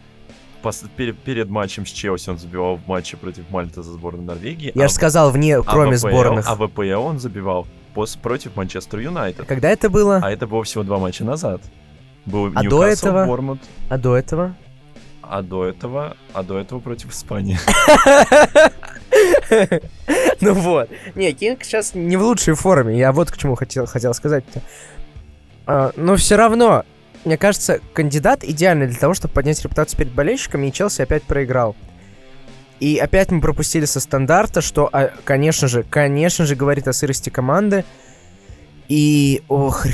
перед, 1.24 1.48
матчем 1.50 1.84
с 1.86 1.90
Челси 1.90 2.30
он 2.30 2.38
забивал 2.38 2.76
в 2.76 2.86
матче 2.86 3.16
против 3.16 3.50
Мальты 3.50 3.82
за 3.82 3.92
сборную 3.92 4.24
Норвегии. 4.24 4.70
Я 4.74 4.84
а 4.84 4.88
же 4.88 4.94
сказал, 4.94 5.32
вне, 5.32 5.56
а 5.56 5.62
кроме 5.62 5.96
в 5.96 6.04
АПЛ 6.04 6.08
сборных. 6.08 6.48
А 6.48 6.54
в 6.54 6.62
АПЛ 6.62 7.00
он 7.02 7.18
забивал 7.18 7.66
пос- 7.96 8.16
против 8.16 8.54
Манчестер 8.54 9.00
Юнайтед. 9.00 9.46
Когда 9.46 9.70
это 9.70 9.90
было? 9.90 10.20
А 10.22 10.30
это 10.30 10.46
было 10.46 10.62
всего 10.62 10.84
два 10.84 10.98
матча 10.98 11.24
назад. 11.24 11.62
Был 12.26 12.46
А 12.54 12.62
до 12.62 12.62
Ньюкасл, 12.62 13.06
этого? 13.08 13.26
Бормут, 13.26 13.60
А 13.88 13.98
до 13.98 14.16
этого? 14.16 14.54
а 15.22 15.40
до 15.40 15.64
этого, 15.64 16.16
а 16.34 16.42
до 16.42 16.58
этого 16.58 16.78
против 16.80 17.12
Испании. 17.12 17.58
Ну 20.40 20.54
вот. 20.54 20.88
Не, 21.14 21.32
Кинг 21.32 21.62
сейчас 21.62 21.94
не 21.94 22.16
в 22.16 22.22
лучшей 22.22 22.54
форме. 22.54 22.98
Я 22.98 23.12
вот 23.12 23.30
к 23.30 23.36
чему 23.36 23.54
хотел, 23.54 23.86
хотел 23.86 24.12
сказать. 24.14 24.44
Но 25.96 26.16
все 26.16 26.36
равно, 26.36 26.84
мне 27.24 27.36
кажется, 27.36 27.80
кандидат 27.94 28.44
идеальный 28.44 28.86
для 28.86 28.98
того, 28.98 29.14
чтобы 29.14 29.34
поднять 29.34 29.62
репутацию 29.62 29.98
перед 29.98 30.12
болельщиками, 30.12 30.66
и 30.66 30.72
Челси 30.72 31.02
опять 31.02 31.22
проиграл. 31.22 31.76
И 32.80 32.98
опять 32.98 33.30
мы 33.30 33.40
пропустили 33.40 33.84
со 33.84 34.00
стандарта, 34.00 34.60
что, 34.60 34.88
а, 34.92 35.12
конечно 35.24 35.68
же, 35.68 35.84
конечно 35.84 36.44
же, 36.46 36.56
говорит 36.56 36.88
о 36.88 36.92
сырости 36.92 37.30
команды. 37.30 37.84
И, 38.88 39.42
ох... 39.48 39.86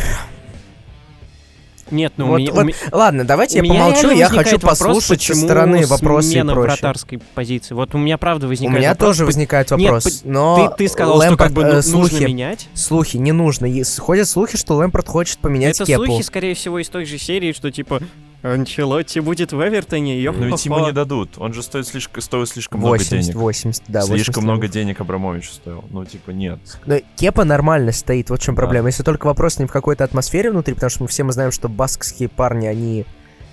Нет, 1.90 2.12
ну 2.16 2.26
Вот- 2.26 2.34
у 2.34 2.38
меня, 2.38 2.52
вот 2.52 2.62
у 2.62 2.64
ме- 2.66 2.74
Ладно, 2.92 3.24
давайте 3.24 3.60
у 3.60 3.64
я 3.64 3.70
меня 3.70 3.84
помолчу, 3.84 4.10
я 4.10 4.28
хочу 4.28 4.52
вопрос, 4.56 4.78
послушать 4.78 5.22
со 5.22 5.34
стороны 5.34 5.86
вопросы 5.86 6.28
и 6.28 6.32
смена 6.32 6.52
прочее. 6.52 6.70
вратарской 6.72 7.18
позиции. 7.34 7.74
Вот 7.74 7.94
у 7.94 7.98
меня 7.98 8.18
правда 8.18 8.46
У 8.46 8.48
возникает 8.50 8.78
меня 8.78 8.90
вопрос, 8.90 9.08
тоже 9.16 9.24
возникает 9.26 9.70
Нет, 9.70 9.80
вопрос, 9.80 10.04
по- 10.20 10.28
но 10.28 10.68
Ты, 10.76 10.84
ты 10.84 10.88
сказал, 10.88 11.14
что 11.16 11.28
Лэмпорд, 11.28 11.38
как 11.38 11.52
бы 11.52 11.62
э, 11.62 11.74
ну- 11.76 11.82
слухи, 11.82 12.12
нужно 12.12 12.26
менять. 12.26 12.68
слухи, 12.74 13.16
не 13.16 13.32
нужно. 13.32 13.68
Ходят 13.98 14.28
слухи, 14.28 14.56
что 14.56 14.74
Лэмпорт 14.76 15.08
хочет 15.08 15.38
поменять 15.38 15.76
Это 15.76 15.86
кепу. 15.86 16.04
слухи, 16.04 16.22
скорее 16.22 16.54
всего, 16.54 16.78
из 16.78 16.88
той 16.88 17.04
же 17.04 17.18
серии, 17.18 17.52
что 17.52 17.70
типа 17.70 18.00
Анчелотти 18.42 19.18
будет 19.18 19.52
в 19.52 19.60
Эвертоне, 19.60 20.20
ёп 20.20 20.36
Но 20.36 20.46
ведь 20.46 20.64
ему 20.64 20.78
не 20.86 20.92
дадут. 20.92 21.30
Он 21.38 21.52
же 21.52 21.62
стоит 21.62 21.86
слишком, 21.88 22.22
стоит 22.22 22.48
слишком 22.48 22.80
80, 22.80 23.10
много 23.12 23.22
денег. 23.24 23.36
80, 23.36 23.82
да, 23.88 24.00
80 24.00 24.24
слишком 24.24 24.44
много 24.44 24.58
миллионов. 24.58 24.74
денег 24.74 25.00
Абрамович 25.00 25.50
стоил. 25.50 25.84
Ну, 25.90 26.04
типа, 26.04 26.30
нет. 26.30 26.60
Но 26.86 26.98
кепа 27.16 27.44
нормально 27.44 27.90
стоит, 27.92 28.30
вот 28.30 28.40
в 28.40 28.42
чем 28.44 28.54
Да. 28.54 28.62
проблема. 28.62 28.88
Если 28.88 29.02
только 29.02 29.26
вопрос 29.26 29.58
не 29.58 29.66
в 29.66 29.72
какой-то 29.72 30.04
атмосфере 30.04 30.50
внутри, 30.52 30.74
потому 30.74 30.90
что 30.90 31.02
мы 31.02 31.08
все 31.08 31.24
мы 31.24 31.32
знаем, 31.32 31.50
что 31.50 31.68
баскские 31.68 32.28
парни, 32.28 32.66
они... 32.66 33.04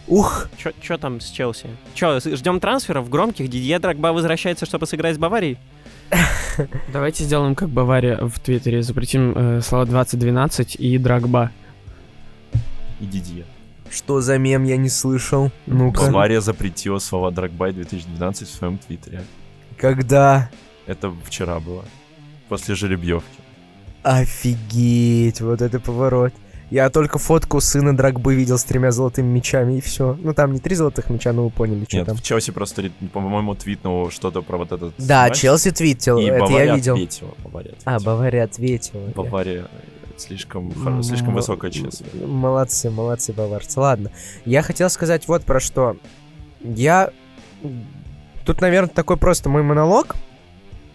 Ух, 0.07 0.49
Чё 0.81 0.97
там 0.99 1.19
с 1.19 1.31
Челси? 1.31 1.67
Чё, 1.95 2.19
ждем 2.19 2.59
трансферов 2.59 3.09
громких? 3.09 3.49
Дидье 3.49 3.79
Драгба 3.79 4.09
возвращается, 4.09 4.67
чтобы 4.67 4.85
сыграть 4.85 5.15
с 5.15 5.17
Баварией? 5.17 5.57
Давайте 6.93 7.23
сделаем 7.23 7.55
как 7.55 7.69
Бавария 7.69 8.19
в 8.21 8.39
Твиттере. 8.39 8.83
Запретим 8.83 9.33
э, 9.35 9.61
слова 9.61 9.85
2012 9.85 10.75
и 10.75 10.97
Драгба. 10.99 11.49
И 13.01 13.05
Дидье. 13.05 13.45
Что 13.91 14.21
за 14.21 14.37
мем 14.37 14.63
я 14.63 14.77
не 14.77 14.89
слышал. 14.89 15.51
Ну-ка, 15.65 16.01
Бавария 16.05 16.41
запретила 16.41 16.99
слова 16.99 17.31
Драгбай 17.31 17.71
2012 17.71 18.47
в 18.47 18.51
своем 18.51 18.77
твиттере. 18.77 19.23
когда? 19.77 20.49
Это 20.85 21.11
вчера 21.25 21.59
было. 21.59 21.83
После 22.49 22.75
жеребьевки. 22.75 23.27
Офигеть, 24.03 25.41
вот 25.41 25.61
это 25.61 25.79
поворот. 25.79 26.31
Я 26.71 26.89
только 26.89 27.19
фотку 27.19 27.59
сына 27.61 27.95
Драгбы 27.95 28.33
видел 28.33 28.57
с 28.57 28.63
тремя 28.63 28.91
золотыми 28.91 29.27
мячами, 29.27 29.77
и 29.77 29.81
все. 29.81 30.17
Ну, 30.21 30.33
там 30.33 30.51
не 30.51 30.59
три 30.59 30.75
золотых 30.75 31.09
мяча, 31.11 31.31
но 31.31 31.43
вы 31.45 31.49
поняли, 31.51 31.85
что 31.87 31.97
Нет, 31.97 32.05
там. 32.07 32.17
в 32.17 32.23
Челси 32.23 32.51
просто, 32.51 32.89
по-моему, 33.13 33.53
твитнул 33.55 34.09
что-то 34.09 34.41
про 34.41 34.57
вот 34.57 34.71
этот 34.71 34.93
Да, 34.97 35.23
матч, 35.27 35.41
Челси 35.41 35.71
твитил, 35.71 36.17
И 36.17 36.23
это 36.25 36.39
Бавария 36.39 36.65
я 36.65 36.75
видел. 36.75 36.93
ответила. 36.95 37.31
Бавария 37.43 37.73
А, 37.85 37.95
ответила. 37.95 38.11
Бавария 38.15 38.43
ответила. 38.43 39.01
Бавария 39.15 39.67
слишком, 40.17 40.71
слишком 41.03 41.29
М- 41.29 41.35
высокая 41.35 41.71
честь. 41.71 42.03
Молодцы, 42.13 42.89
молодцы, 42.89 43.33
баварцы. 43.33 43.79
Ладно, 43.79 44.11
я 44.45 44.61
хотел 44.61 44.89
сказать 44.89 45.27
вот 45.27 45.43
про 45.43 45.59
что. 45.59 45.97
Я... 46.61 47.11
Тут, 48.45 48.61
наверное, 48.61 48.89
такой 48.89 49.17
просто 49.17 49.49
мой 49.49 49.63
монолог. 49.63 50.15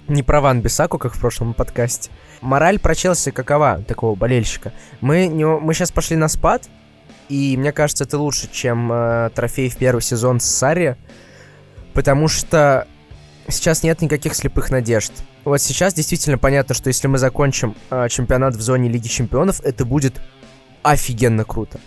Не 0.09 0.23
про 0.23 0.41
Ван 0.41 0.61
Бисаку, 0.61 0.99
как 0.99 1.15
в 1.15 1.21
прошлом 1.21 1.55
подкасте. 1.55 2.11
Мораль 2.41 2.79
про 2.81 2.95
Челси 2.95 3.31
какова, 3.31 3.83
такого 3.87 4.15
болельщика? 4.15 4.73
Мы, 5.01 5.27
не, 5.27 5.45
мы 5.45 5.75
сейчас 5.75 5.93
пошли 5.93 6.17
на 6.17 6.29
спад, 6.29 6.69
и 7.29 7.57
мне 7.57 7.71
кажется, 7.71 8.05
это 8.05 8.19
лучше, 8.19 8.49
чем 8.51 8.91
э, 8.91 9.31
трофей 9.35 9.69
в 9.69 9.77
первый 9.77 10.01
сезон 10.01 10.41
с 10.41 10.47
Сарри, 10.47 10.97
потому 11.93 12.27
что 12.29 12.89
сейчас 13.48 13.83
нет 13.83 14.03
никаких 14.03 14.35
слепых 14.35 14.70
надежд. 14.70 15.12
Вот 15.44 15.61
сейчас 15.61 15.94
действительно 15.94 16.38
понятно, 16.38 16.74
что 16.74 16.88
если 16.88 17.09
мы 17.09 17.18
закончим 17.18 17.74
э, 17.90 18.09
чемпионат 18.09 18.55
в 18.55 18.61
зоне 18.61 18.88
Лиги 18.88 19.09
Чемпионов, 19.09 19.61
это 19.62 19.85
будет 19.85 20.20
офигенно 20.83 21.44
круто. 21.44 21.81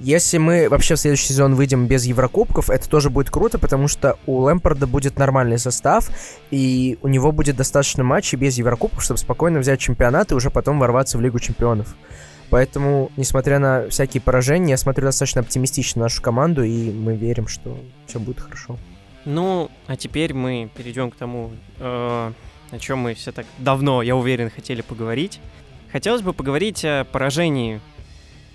Если 0.00 0.38
мы 0.38 0.68
вообще 0.68 0.94
в 0.94 1.00
следующий 1.00 1.28
сезон 1.28 1.56
выйдем 1.56 1.86
без 1.88 2.04
Еврокубков, 2.04 2.70
это 2.70 2.88
тоже 2.88 3.10
будет 3.10 3.30
круто, 3.30 3.58
потому 3.58 3.88
что 3.88 4.16
у 4.26 4.38
Лэмпорда 4.38 4.86
будет 4.86 5.18
нормальный 5.18 5.58
состав, 5.58 6.08
и 6.52 6.98
у 7.02 7.08
него 7.08 7.32
будет 7.32 7.56
достаточно 7.56 8.04
матчей 8.04 8.38
без 8.38 8.56
Еврокубков, 8.58 9.02
чтобы 9.02 9.18
спокойно 9.18 9.58
взять 9.58 9.80
чемпионат 9.80 10.30
и 10.30 10.36
уже 10.36 10.50
потом 10.50 10.78
ворваться 10.78 11.18
в 11.18 11.20
Лигу 11.20 11.40
Чемпионов. 11.40 11.96
Поэтому, 12.48 13.10
несмотря 13.16 13.58
на 13.58 13.88
всякие 13.88 14.20
поражения, 14.20 14.70
я 14.70 14.76
смотрю 14.76 15.04
достаточно 15.04 15.40
оптимистично 15.40 16.00
на 16.00 16.04
нашу 16.04 16.22
команду, 16.22 16.62
и 16.62 16.92
мы 16.92 17.16
верим, 17.16 17.48
что 17.48 17.76
все 18.06 18.20
будет 18.20 18.40
хорошо. 18.40 18.78
Ну, 19.30 19.70
а 19.86 19.96
теперь 19.96 20.32
мы 20.32 20.70
перейдем 20.74 21.10
к 21.10 21.16
тому, 21.16 21.50
э, 21.78 22.32
о 22.70 22.78
чем 22.78 23.00
мы 23.00 23.12
все 23.12 23.30
так 23.30 23.44
давно, 23.58 24.00
я 24.00 24.16
уверен, 24.16 24.48
хотели 24.48 24.80
поговорить. 24.80 25.38
Хотелось 25.92 26.22
бы 26.22 26.32
поговорить 26.32 26.82
о 26.82 27.04
поражении, 27.04 27.82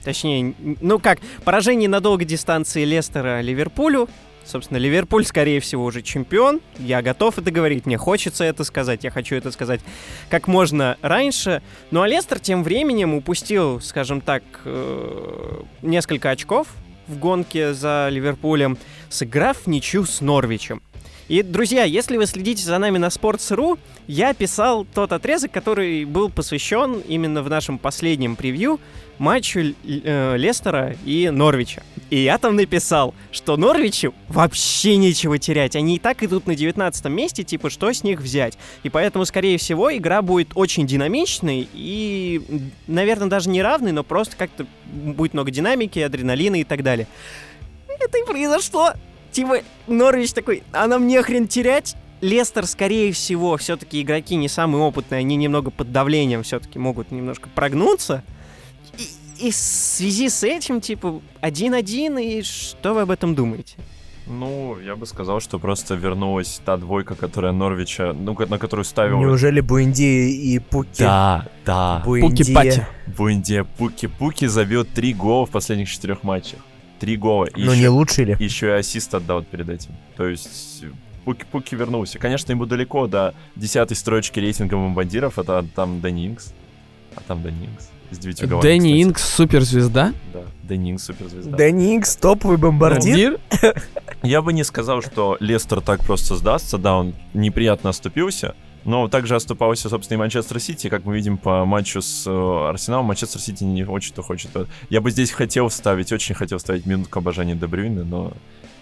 точнее, 0.03 0.55
ну 0.81 0.97
как, 0.97 1.19
поражении 1.43 1.85
на 1.85 1.99
долгой 1.99 2.25
дистанции 2.25 2.85
Лестера 2.85 3.41
Ливерпулю. 3.41 4.09
Собственно, 4.45 4.79
Ливерпуль, 4.79 5.25
скорее 5.25 5.59
всего, 5.59 5.85
уже 5.85 6.01
чемпион. 6.01 6.59
Я 6.79 7.03
готов 7.03 7.37
это 7.37 7.51
говорить, 7.51 7.85
мне 7.85 7.99
хочется 7.99 8.43
это 8.43 8.63
сказать, 8.63 9.03
я 9.03 9.11
хочу 9.11 9.35
это 9.35 9.51
сказать 9.51 9.79
как 10.31 10.47
можно 10.47 10.97
раньше. 11.03 11.61
Ну 11.91 12.01
а 12.01 12.07
Лестер 12.07 12.39
тем 12.39 12.63
временем 12.63 13.13
упустил, 13.13 13.79
скажем 13.79 14.21
так, 14.21 14.41
э, 14.65 15.61
несколько 15.83 16.31
очков 16.31 16.67
в 17.07 17.17
гонке 17.17 17.73
за 17.73 18.07
Ливерпулем, 18.09 18.77
сыграв 19.09 19.67
ничью 19.67 20.05
с 20.05 20.21
Норвичем. 20.21 20.81
И, 21.33 21.41
друзья, 21.41 21.83
если 21.83 22.15
вы 22.15 22.27
следите 22.27 22.63
за 22.63 22.77
нами 22.77 22.99
на 22.99 23.07
Sports.ru, 23.07 23.79
я 24.05 24.35
писал 24.35 24.85
тот 24.85 25.13
отрезок, 25.13 25.51
который 25.51 26.05
был 26.05 26.29
посвящен 26.29 26.99
именно 27.07 27.41
в 27.41 27.49
нашем 27.49 27.79
последнем 27.79 28.35
превью 28.35 28.79
матчу 29.17 29.73
э, 29.83 30.37
Лестера 30.37 30.95
и 31.03 31.31
Норвича. 31.31 31.81
И 32.11 32.19
я 32.19 32.37
там 32.37 32.55
написал, 32.55 33.15
что 33.31 33.57
Норвичу 33.57 34.13
вообще 34.27 34.95
нечего 34.97 35.39
терять. 35.39 35.75
Они 35.75 35.95
и 35.95 35.99
так 35.99 36.21
идут 36.21 36.45
на 36.45 36.53
19 36.53 37.05
месте, 37.05 37.43
типа, 37.43 37.71
что 37.71 37.91
с 37.91 38.03
них 38.03 38.21
взять? 38.21 38.55
И 38.83 38.89
поэтому, 38.89 39.25
скорее 39.25 39.57
всего, 39.57 39.91
игра 39.91 40.21
будет 40.21 40.49
очень 40.53 40.85
динамичной 40.85 41.67
и, 41.73 42.61
наверное, 42.85 43.29
даже 43.29 43.49
не 43.49 43.63
равной, 43.63 43.91
но 43.91 44.03
просто 44.03 44.37
как-то 44.37 44.67
будет 44.85 45.33
много 45.33 45.49
динамики, 45.49 45.97
адреналина 45.97 46.57
и 46.57 46.63
так 46.63 46.83
далее. 46.83 47.07
Это 47.87 48.19
и 48.19 48.23
произошло. 48.23 48.93
Типа, 49.33 49.57
Норвич 49.87 50.31
такой, 50.31 50.63
а 50.71 50.87
нам 50.87 51.07
не 51.07 51.21
хрен 51.21 51.47
терять? 51.47 51.95
Лестер, 52.21 52.67
скорее 52.67 53.11
всего, 53.11 53.57
все-таки 53.57 54.01
игроки 54.01 54.35
не 54.35 54.47
самые 54.47 54.83
опытные, 54.83 55.19
они 55.19 55.35
немного 55.35 55.71
под 55.71 55.91
давлением 55.91 56.43
все-таки 56.43 56.79
могут 56.79 57.11
немножко 57.11 57.49
прогнуться. 57.53 58.23
И, 58.97 59.47
и 59.47 59.51
в 59.51 59.55
связи 59.55 60.29
с 60.29 60.43
этим, 60.43 60.79
типа, 60.79 61.19
один-один, 61.41 62.17
и 62.19 62.43
что 62.43 62.93
вы 62.93 63.01
об 63.01 63.11
этом 63.11 63.35
думаете? 63.35 63.75
Ну, 64.25 64.79
я 64.79 64.95
бы 64.95 65.05
сказал, 65.05 65.41
что 65.41 65.59
просто 65.59 65.95
вернулась 65.95 66.61
та 66.63 66.77
двойка, 66.77 67.15
которая 67.15 67.51
Норвича, 67.51 68.13
ну, 68.13 68.37
на 68.47 68.57
которую 68.57 68.85
ставил... 68.85 69.19
Неужели 69.19 69.59
Буэнди 69.59 70.31
и 70.31 70.59
Пуки? 70.59 70.99
Да, 70.99 71.47
да. 71.65 72.01
Буэнди. 72.05 72.43
Пуки-пати. 72.43 72.87
Буэнди 73.17 73.65
Пуки. 73.77 74.05
Пуки 74.07 74.45
забил 74.45 74.85
три 74.85 75.13
гола 75.13 75.45
в 75.45 75.49
последних 75.49 75.89
четырех 75.89 76.23
матчах. 76.23 76.59
Три 77.03 77.17
гола. 77.17 77.47
И 77.47 77.61
Ну 77.61 77.73
еще, 77.73 77.81
не 77.81 77.87
лучше 77.89 78.23
ли? 78.23 78.37
еще 78.39 78.67
и 78.67 78.71
ассист 78.71 79.13
отдал 79.13 79.43
перед 79.43 79.67
этим. 79.67 79.91
То 80.15 80.25
есть 80.25 80.85
Пуки, 81.25 81.43
Пуки 81.51 81.75
вернулся. 81.75 82.17
Конечно, 82.17 82.53
ему 82.53 82.65
далеко 82.65 83.07
до 83.07 83.33
десятой 83.57 83.95
строчки 83.95 84.39
рейтинга 84.39 84.75
бомбардиров. 84.77 85.37
Это 85.37 85.65
там 85.75 85.99
Дэнни 85.99 86.27
Инкс. 86.27 86.53
А 87.17 87.21
там 87.27 87.43
Дэнни 87.43 87.65
Инкс. 87.65 87.89
С 88.11 88.17
девятью 88.19 88.47
голами, 88.47 88.61
Дэнни 88.61 88.87
кстати. 88.91 89.03
Инкс 89.03 89.35
суперзвезда. 89.35 90.13
Да, 90.33 90.43
Дэнни 90.63 90.91
Инкс 90.91 91.03
суперзвезда. 91.03 91.57
Дэнни 91.57 91.95
Инкс, 91.97 92.15
топовый 92.15 92.55
бомбардир. 92.55 93.37
Я 94.21 94.41
бы 94.41 94.53
не 94.53 94.63
сказал, 94.63 95.01
что 95.01 95.35
Лестер 95.41 95.81
так 95.81 96.05
просто 96.05 96.37
сдастся. 96.37 96.77
Да, 96.77 96.95
он 96.95 97.15
неприятно 97.33 97.89
оступился. 97.89 98.55
Но 98.85 99.07
также 99.07 99.35
оступался, 99.35 99.89
собственно, 99.89 100.17
и 100.17 100.19
Манчестер 100.19 100.59
Сити. 100.59 100.89
Как 100.89 101.05
мы 101.05 101.15
видим 101.15 101.37
по 101.37 101.65
матчу 101.65 102.01
с 102.01 102.25
э, 102.27 102.69
Арсеналом, 102.69 103.05
Манчестер 103.05 103.39
Сити 103.39 103.63
не 103.63 103.83
очень-то 103.85 104.21
хочет. 104.21 104.51
Я 104.89 105.01
бы 105.01 105.11
здесь 105.11 105.31
хотел 105.31 105.69
вставить, 105.69 106.11
очень 106.11 106.35
хотел 106.35 106.57
вставить 106.57 106.85
минутку 106.85 107.19
обожания 107.19 107.55
Дебрюйна, 107.55 108.03
но, 108.03 108.33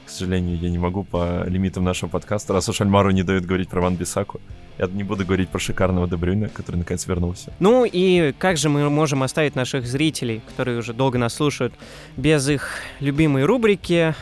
к 0.05 0.09
сожалению, 0.09 0.57
я 0.57 0.69
не 0.69 0.79
могу 0.79 1.03
по 1.03 1.43
лимитам 1.47 1.83
нашего 1.83 2.09
подкаста. 2.09 2.53
Раз 2.53 2.67
уж 2.69 2.81
Альмару 2.81 3.11
не 3.11 3.23
дают 3.23 3.45
говорить 3.45 3.69
про 3.69 3.81
Ван 3.81 3.95
Бисаку, 3.95 4.41
я 4.79 4.87
не 4.87 5.03
буду 5.03 5.23
говорить 5.23 5.49
про 5.49 5.59
шикарного 5.59 6.07
Дебрюйна, 6.07 6.49
который 6.49 6.77
наконец 6.77 7.05
вернулся. 7.05 7.53
Ну 7.59 7.85
и 7.85 8.33
как 8.39 8.57
же 8.57 8.69
мы 8.69 8.89
можем 8.89 9.21
оставить 9.21 9.55
наших 9.55 9.85
зрителей, 9.85 10.41
которые 10.47 10.79
уже 10.79 10.93
долго 10.93 11.19
нас 11.19 11.35
слушают, 11.35 11.73
без 12.17 12.49
их 12.49 12.79
любимой 12.99 13.45
рубрики, 13.45 14.15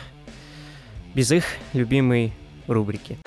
без 1.14 1.32
их 1.32 1.44
любимой 1.72 2.34
рубрики? 2.66 3.18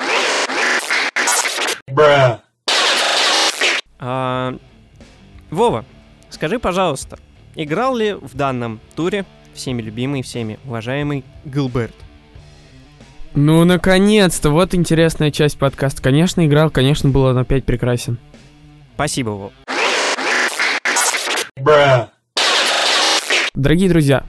А, 4.06 4.58
Вова, 5.50 5.86
скажи, 6.30 6.60
пожалуйста, 6.60 7.18
играл 7.56 7.96
ли 7.96 8.14
в 8.14 8.36
данном 8.36 8.82
туре 8.98 9.24
всеми 9.54 9.82
любимый, 9.82 10.24
всеми 10.24 10.60
уважаемый 10.66 11.24
Гилберт? 11.46 11.96
Ну, 13.34 13.64
наконец-то, 13.64 14.50
вот 14.50 14.76
интересная 14.76 15.32
часть 15.32 15.58
подкаста. 15.58 16.02
Конечно, 16.02 16.46
играл, 16.46 16.70
конечно, 16.70 17.12
был 17.12 17.22
он 17.24 17.38
опять 17.38 17.64
прекрасен. 17.64 18.18
Спасибо, 18.96 19.30
Вова. 19.30 19.52
Дорогие 23.56 23.88
друзья, 23.88 24.26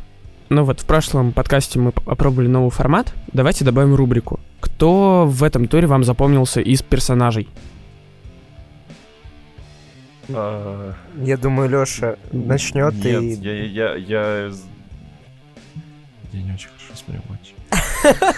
ну 0.51 0.63
вот 0.63 0.83
в 0.83 0.87
прошлом 0.87 1.33
подкасте 1.33 1.81
мы 1.81 1.91
п- 1.91 2.01
опробовали 2.07 2.47
новый 2.47 2.71
формат. 2.71 3.13
Давайте 3.33 3.65
добавим 3.65 3.97
рубрику. 3.97 4.39
Кто 4.61 5.25
в 5.27 5.43
этом 5.43 5.67
туре 5.67 5.89
вам 5.89 6.05
запомнился 6.05 6.61
из 6.61 6.81
персонажей? 6.83 7.49
Я 10.29 11.37
думаю, 11.37 11.69
Лёша 11.69 12.19
начнет 12.33 12.95
Нет, 12.95 13.05
и... 13.05 13.35
я, 13.35 13.65
я, 13.65 13.95
я, 13.95 14.53
Я 16.33 16.43
не 16.43 16.53
очень 16.53 16.69
хорошо 16.69 16.95
смотрю 16.95 17.23
матч. 17.29 17.55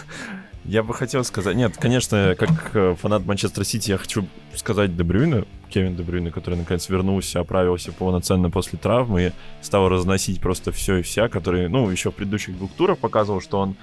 Я 0.66 0.82
бы 0.82 0.94
хотел 0.94 1.22
сказать... 1.22 1.54
Нет, 1.54 1.76
конечно, 1.76 2.34
как 2.36 2.74
э, 2.74 2.96
фанат 3.00 3.24
Манчестер 3.24 3.64
Сити, 3.64 3.92
я 3.92 3.98
хочу 3.98 4.26
сказать 4.52 4.96
Дебрюйна, 4.96 5.44
Кевин 5.68 5.94
Дебрюйна, 5.94 6.32
который 6.32 6.58
наконец 6.58 6.88
вернулся, 6.88 7.38
оправился 7.38 7.92
полноценно 7.92 8.50
после 8.50 8.76
травмы 8.76 9.22
и 9.26 9.32
стал 9.62 9.88
разносить 9.88 10.40
просто 10.40 10.72
все 10.72 10.96
и 10.96 11.02
вся, 11.02 11.28
который, 11.28 11.68
ну, 11.68 11.88
еще 11.88 12.10
в 12.10 12.14
предыдущих 12.14 12.58
двух 12.58 12.72
турах 12.72 12.98
показывал, 12.98 13.40
что 13.40 13.60
он 13.60 13.76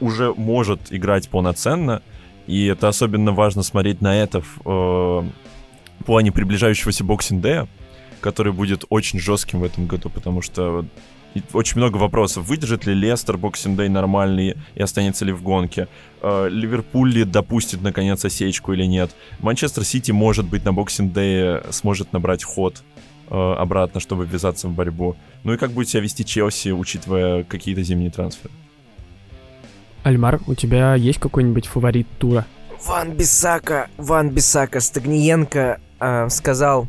уже 0.00 0.34
может 0.34 0.80
играть 0.90 1.28
полноценно, 1.28 2.02
и 2.48 2.66
это 2.66 2.88
особенно 2.88 3.30
важно 3.30 3.62
смотреть 3.62 4.00
на 4.00 4.16
это 4.16 4.40
в 4.40 4.58
э, 4.64 5.22
плане 6.04 6.32
приближающегося 6.32 7.04
боксинг-дея, 7.04 7.68
который 8.20 8.52
будет 8.52 8.84
очень 8.88 9.18
жестким 9.18 9.60
в 9.60 9.64
этом 9.64 9.86
году, 9.86 10.10
потому 10.10 10.42
что 10.42 10.84
очень 11.52 11.78
много 11.78 11.96
вопросов. 11.96 12.46
Выдержит 12.46 12.86
ли 12.86 12.94
Лестер 12.94 13.36
Boxing 13.36 13.76
Day 13.76 13.88
нормальный 13.88 14.56
и 14.74 14.82
останется 14.82 15.24
ли 15.24 15.32
в 15.32 15.42
гонке? 15.42 15.88
Э, 16.22 16.48
Ливерпуль 16.50 17.12
ли 17.12 17.24
допустит 17.24 17.82
наконец 17.82 18.24
осечку 18.24 18.72
или 18.72 18.84
нет? 18.84 19.14
Манчестер 19.40 19.84
Сити, 19.84 20.12
может 20.12 20.46
быть, 20.46 20.64
на 20.64 20.72
Boxing 20.72 21.12
Day 21.12 21.60
сможет 21.70 22.12
набрать 22.12 22.44
ход 22.44 22.82
э, 23.28 23.34
обратно, 23.34 24.00
чтобы 24.00 24.26
ввязаться 24.26 24.68
в 24.68 24.72
борьбу. 24.72 25.16
Ну 25.44 25.52
и 25.52 25.56
как 25.56 25.72
будет 25.72 25.88
себя 25.88 26.02
вести 26.02 26.24
Челси, 26.24 26.70
учитывая 26.70 27.44
какие-то 27.44 27.82
зимние 27.82 28.10
трансферы? 28.10 28.52
Альмар, 30.02 30.40
у 30.46 30.54
тебя 30.54 30.94
есть 30.94 31.18
какой-нибудь 31.18 31.66
фаворит 31.66 32.06
тура? 32.18 32.46
Ван 32.86 33.12
Бисака, 33.12 33.88
Ван 33.96 34.30
Бисака, 34.30 34.80
Стогниенко 34.80 35.80
э, 36.00 36.28
сказал 36.30 36.88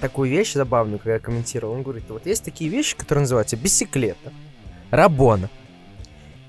такую 0.00 0.30
вещь 0.30 0.54
забавную, 0.54 0.98
когда 0.98 1.14
я 1.14 1.20
комментировал. 1.20 1.74
Он 1.74 1.82
говорит, 1.82 2.04
вот 2.08 2.26
есть 2.26 2.44
такие 2.44 2.70
вещи, 2.70 2.96
которые 2.96 3.22
называются 3.22 3.56
бисиклета, 3.56 4.32
рабона. 4.90 5.48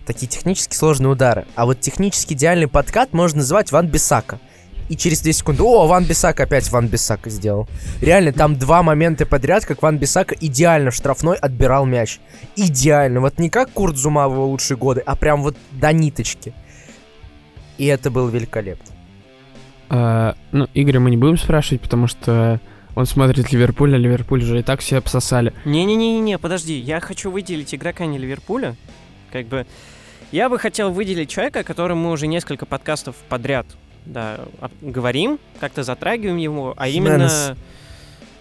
Такие 0.06 0.28
технически 0.28 0.76
сложные 0.76 1.12
удары. 1.12 1.46
А 1.56 1.66
вот 1.66 1.80
технически 1.80 2.34
идеальный 2.34 2.68
подкат 2.68 3.14
можно 3.14 3.40
называть 3.40 3.72
Ван 3.72 3.88
Бисака. 3.88 4.40
И 4.90 4.98
через 4.98 5.22
2 5.22 5.32
секунды, 5.32 5.64
о, 5.64 5.88
Ван 5.88 6.04
Бисака 6.04 6.44
опять 6.44 6.70
Ван 6.70 6.88
Бисака 6.88 7.30
сделал. 7.30 7.68
Реально, 8.02 8.34
там 8.34 8.58
два 8.58 8.84
момента 8.84 9.26
подряд, 9.26 9.66
как 9.66 9.82
Ван 9.82 9.98
Бисака 9.98 10.36
идеально 10.38 10.92
в 10.92 10.96
штрафной 10.96 11.38
отбирал 11.38 11.86
мяч. 11.86 12.20
Идеально. 12.58 13.22
Вот 13.22 13.40
не 13.40 13.50
как 13.50 13.72
Курт 13.72 13.96
Зума 13.96 14.28
в 14.28 14.34
его 14.34 14.48
лучшие 14.48 14.76
годы, 14.76 15.02
а 15.06 15.16
прям 15.16 15.44
вот 15.44 15.56
до 15.72 15.94
ниточки. 15.94 16.54
И 17.78 17.86
это 17.86 18.12
было 18.12 18.30
великолепно. 18.30 18.94
А, 19.94 20.36
ну, 20.54 20.70
Игоря 20.74 21.02
мы 21.02 21.10
не 21.10 21.18
будем 21.18 21.38
спрашивать, 21.38 21.82
потому 21.82 22.08
что 22.08 22.62
он 22.96 23.06
смотрит 23.06 23.52
Ливерпуль, 23.52 23.94
а 23.94 23.98
Ливерпуль 23.98 24.42
уже 24.42 24.60
и 24.60 24.64
так 24.64 24.80
все 24.80 24.98
обсосали. 24.98 25.54
Не-не-не-не, 25.66 26.38
подожди, 26.38 26.80
я 26.80 27.02
хочу 27.02 27.30
выделить 27.30 27.76
игрока 27.76 28.06
не 28.06 28.18
Ливерпуля. 28.18 28.78
Как 29.34 29.48
бы 29.48 29.68
я 30.32 30.48
бы 30.48 30.58
хотел 30.60 30.92
выделить 30.92 31.30
человека, 31.30 31.64
которому 31.64 32.04
мы 32.04 32.12
уже 32.12 32.28
несколько 32.28 32.66
подкастов 32.66 33.18
подряд 33.28 33.68
да, 34.06 34.40
говорим, 34.82 35.40
как-то 35.60 35.84
затрагиваем 35.84 36.38
его, 36.38 36.74
а 36.78 36.88
именно... 36.88 37.58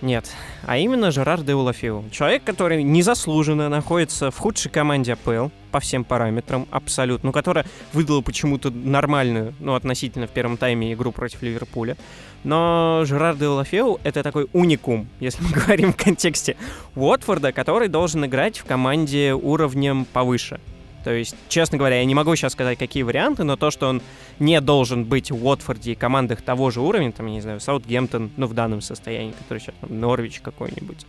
Нет, 0.02 0.30
а 0.64 0.78
именно 0.78 1.10
Жерар 1.10 1.42
де 1.42 1.54
Улафио. 1.54 2.04
Человек, 2.10 2.42
который 2.42 2.82
незаслуженно 2.82 3.68
находится 3.68 4.30
в 4.30 4.38
худшей 4.38 4.70
команде 4.70 5.12
АПЛ 5.12 5.48
по 5.70 5.80
всем 5.80 6.04
параметрам, 6.04 6.66
абсолютно, 6.70 7.28
ну, 7.28 7.32
которая 7.32 7.66
выдала 7.92 8.22
почему-то 8.22 8.70
нормальную, 8.70 9.54
ну, 9.60 9.74
относительно 9.74 10.26
в 10.26 10.30
первом 10.30 10.56
тайме 10.56 10.94
игру 10.94 11.12
против 11.12 11.42
Ливерпуля. 11.42 11.98
Но 12.44 13.02
Жерар 13.04 13.36
де 13.36 13.46
Улафио— 13.46 13.98
это 14.02 14.22
такой 14.22 14.48
уникум, 14.54 15.06
если 15.20 15.42
мы 15.42 15.50
говорим 15.54 15.92
в 15.92 15.96
контексте 15.96 16.56
Уотфорда, 16.96 17.52
который 17.52 17.88
должен 17.88 18.24
играть 18.24 18.58
в 18.58 18.64
команде 18.64 19.34
уровнем 19.34 20.06
повыше. 20.06 20.60
То 21.04 21.12
есть, 21.12 21.34
честно 21.48 21.78
говоря, 21.78 21.98
я 21.98 22.04
не 22.04 22.14
могу 22.14 22.34
сейчас 22.36 22.52
сказать, 22.52 22.78
какие 22.78 23.02
варианты, 23.02 23.44
но 23.44 23.56
то, 23.56 23.70
что 23.70 23.88
он 23.88 24.02
не 24.38 24.60
должен 24.60 25.04
быть 25.04 25.30
в 25.30 25.46
Уотфорде 25.46 25.92
и 25.92 25.94
командах 25.94 26.42
того 26.42 26.70
же 26.70 26.80
уровня, 26.80 27.10
там, 27.12 27.26
я 27.26 27.32
не 27.32 27.40
знаю, 27.40 27.60
Саутгемптон, 27.60 28.30
ну, 28.36 28.46
в 28.46 28.54
данном 28.54 28.80
состоянии, 28.80 29.32
который 29.32 29.60
сейчас, 29.60 29.74
там, 29.80 29.98
Норвич 29.98 30.40
какой-нибудь, 30.40 31.06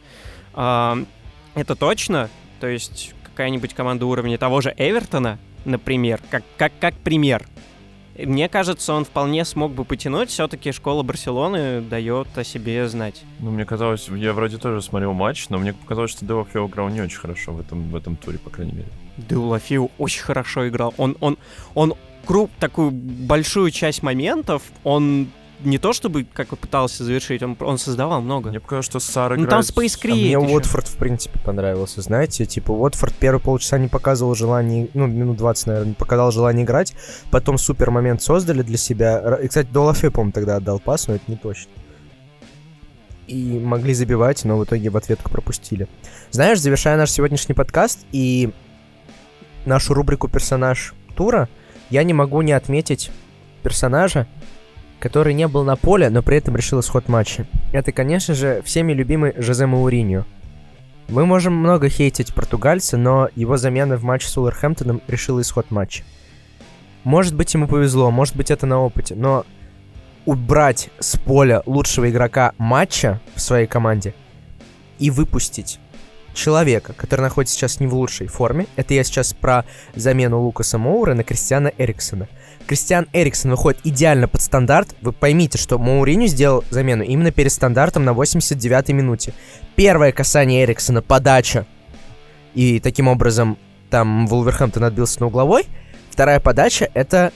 а, 0.53 0.97
это 1.55 1.75
точно. 1.75 2.29
То 2.59 2.67
есть, 2.67 3.13
какая-нибудь 3.23 3.73
команда 3.73 4.05
уровня 4.05 4.37
того 4.37 4.61
же 4.61 4.73
Эвертона, 4.77 5.39
например, 5.65 6.21
как, 6.29 6.43
как, 6.57 6.71
как 6.79 6.95
пример. 6.95 7.47
Мне 8.25 8.49
кажется, 8.49 8.93
он 8.93 9.05
вполне 9.05 9.45
смог 9.45 9.73
бы 9.73 9.85
потянуть. 9.85 10.29
Все-таки 10.29 10.71
школа 10.71 11.03
Барселоны 11.03 11.81
дает 11.81 12.27
о 12.37 12.43
себе 12.43 12.87
знать. 12.87 13.23
Ну, 13.39 13.51
мне 13.51 13.65
казалось, 13.65 14.07
я 14.09 14.33
вроде 14.33 14.57
тоже 14.57 14.81
смотрел 14.81 15.13
матч, 15.13 15.49
но 15.49 15.57
мне 15.57 15.73
показалось, 15.73 16.11
что 16.11 16.25
Делафео 16.25 16.67
играл 16.67 16.89
не 16.89 17.01
очень 17.01 17.19
хорошо 17.19 17.53
в 17.53 17.59
этом, 17.59 17.89
в 17.89 17.95
этом 17.95 18.15
туре, 18.15 18.37
по 18.39 18.49
крайней 18.49 18.73
мере. 18.73 18.87
Деулафиу 19.17 19.91
очень 19.97 20.21
хорошо 20.21 20.67
играл. 20.67 20.93
Он, 20.97 21.17
он, 21.19 21.37
он 21.73 21.93
круг, 22.25 22.49
такую 22.59 22.91
большую 22.91 23.71
часть 23.71 24.03
моментов, 24.03 24.63
он 24.83 25.27
не 25.63 25.77
то 25.77 25.93
чтобы 25.93 26.25
как 26.25 26.49
бы 26.49 26.57
пытался 26.57 27.03
завершить, 27.03 27.41
он, 27.43 27.57
он 27.59 27.77
создавал 27.77 28.21
много. 28.21 28.49
Мне 28.49 28.59
показалось, 28.59 28.85
что 28.85 28.99
Сара 28.99 29.35
Ну 29.35 29.45
там 29.45 29.61
Space 29.61 29.97
А 30.03 30.07
мне 30.07 30.31
ещё. 30.31 30.41
Уотфорд, 30.41 30.87
в 30.87 30.97
принципе, 30.97 31.39
понравился, 31.39 32.01
знаете, 32.01 32.45
типа, 32.45 32.71
Уотфорд 32.71 33.13
первые 33.15 33.41
полчаса 33.41 33.77
не 33.77 33.87
показывал 33.87 34.35
желания, 34.35 34.87
ну, 34.93 35.07
минут 35.07 35.37
20, 35.37 35.67
наверное, 35.67 35.89
не 35.89 35.93
показал 35.93 36.31
желание 36.31 36.65
играть, 36.65 36.93
потом 37.31 37.57
супер 37.57 37.91
момент 37.91 38.21
создали 38.21 38.61
для 38.61 38.77
себя, 38.77 39.39
и, 39.41 39.47
кстати, 39.47 39.67
Долафе, 39.71 40.11
по-моему, 40.11 40.31
тогда 40.31 40.57
отдал 40.57 40.79
пас, 40.79 41.07
но 41.07 41.15
это 41.15 41.23
не 41.27 41.35
точно. 41.35 41.71
И 43.27 43.59
могли 43.59 43.93
забивать, 43.93 44.43
но 44.43 44.57
в 44.57 44.65
итоге 44.65 44.89
в 44.89 44.97
ответку 44.97 45.31
пропустили. 45.31 45.87
Знаешь, 46.31 46.59
завершая 46.59 46.97
наш 46.97 47.11
сегодняшний 47.11 47.55
подкаст 47.55 48.05
и 48.11 48.51
нашу 49.65 49.93
рубрику 49.93 50.27
«Персонаж 50.27 50.93
тура», 51.15 51.47
я 51.89 52.03
не 52.03 52.13
могу 52.13 52.41
не 52.41 52.53
отметить 52.53 53.11
персонажа, 53.63 54.27
который 55.01 55.33
не 55.33 55.47
был 55.47 55.63
на 55.63 55.75
поле, 55.75 56.09
но 56.09 56.21
при 56.21 56.37
этом 56.37 56.55
решил 56.55 56.79
исход 56.79 57.09
матча. 57.09 57.45
Это, 57.73 57.91
конечно 57.91 58.35
же, 58.35 58.61
всеми 58.63 58.93
любимый 58.93 59.33
Жозе 59.35 59.65
Мауриньо. 59.65 60.25
Мы 61.09 61.25
можем 61.25 61.53
много 61.53 61.89
хейтить 61.89 62.33
португальца, 62.33 62.95
но 62.97 63.27
его 63.35 63.57
замена 63.57 63.97
в 63.97 64.03
матче 64.03 64.29
с 64.29 64.37
Уолверхэмптоном 64.37 65.01
решила 65.07 65.41
исход 65.41 65.71
матча. 65.71 66.03
Может 67.03 67.35
быть, 67.35 67.53
ему 67.53 67.67
повезло, 67.67 68.11
может 68.11 68.37
быть, 68.37 68.51
это 68.51 68.65
на 68.65 68.79
опыте, 68.79 69.15
но 69.15 69.45
убрать 70.25 70.89
с 70.99 71.17
поля 71.17 71.63
лучшего 71.65 72.09
игрока 72.09 72.53
матча 72.59 73.19
в 73.35 73.41
своей 73.41 73.65
команде 73.65 74.13
и 74.99 75.09
выпустить 75.09 75.79
человека, 76.33 76.93
который 76.93 77.21
находится 77.21 77.55
сейчас 77.55 77.79
не 77.79 77.87
в 77.87 77.95
лучшей 77.95 78.27
форме, 78.27 78.67
это 78.75 78.93
я 78.93 79.03
сейчас 79.03 79.33
про 79.33 79.65
замену 79.95 80.39
Лукаса 80.39 80.77
Моура 80.77 81.13
на 81.13 81.23
Кристиана 81.23 81.71
Эриксона. 81.77 82.27
Кристиан 82.71 83.09
Эриксон 83.11 83.51
выходит 83.51 83.81
идеально 83.83 84.29
под 84.29 84.41
стандарт. 84.41 84.95
Вы 85.01 85.11
поймите, 85.11 85.57
что 85.57 85.77
Мауриню 85.77 86.27
сделал 86.27 86.63
замену 86.69 87.03
именно 87.03 87.29
перед 87.29 87.51
стандартом 87.51 88.05
на 88.05 88.11
89-й 88.11 88.93
минуте. 88.93 89.33
Первое 89.75 90.13
касание 90.13 90.63
Эриксона, 90.63 91.01
подача. 91.01 91.65
И 92.53 92.79
таким 92.79 93.09
образом 93.09 93.57
там 93.89 94.25
Вулверхэмптон 94.25 94.85
отбился 94.85 95.19
на 95.19 95.25
угловой. 95.25 95.65
Вторая 96.11 96.39
подача 96.39 96.89
это... 96.93 97.33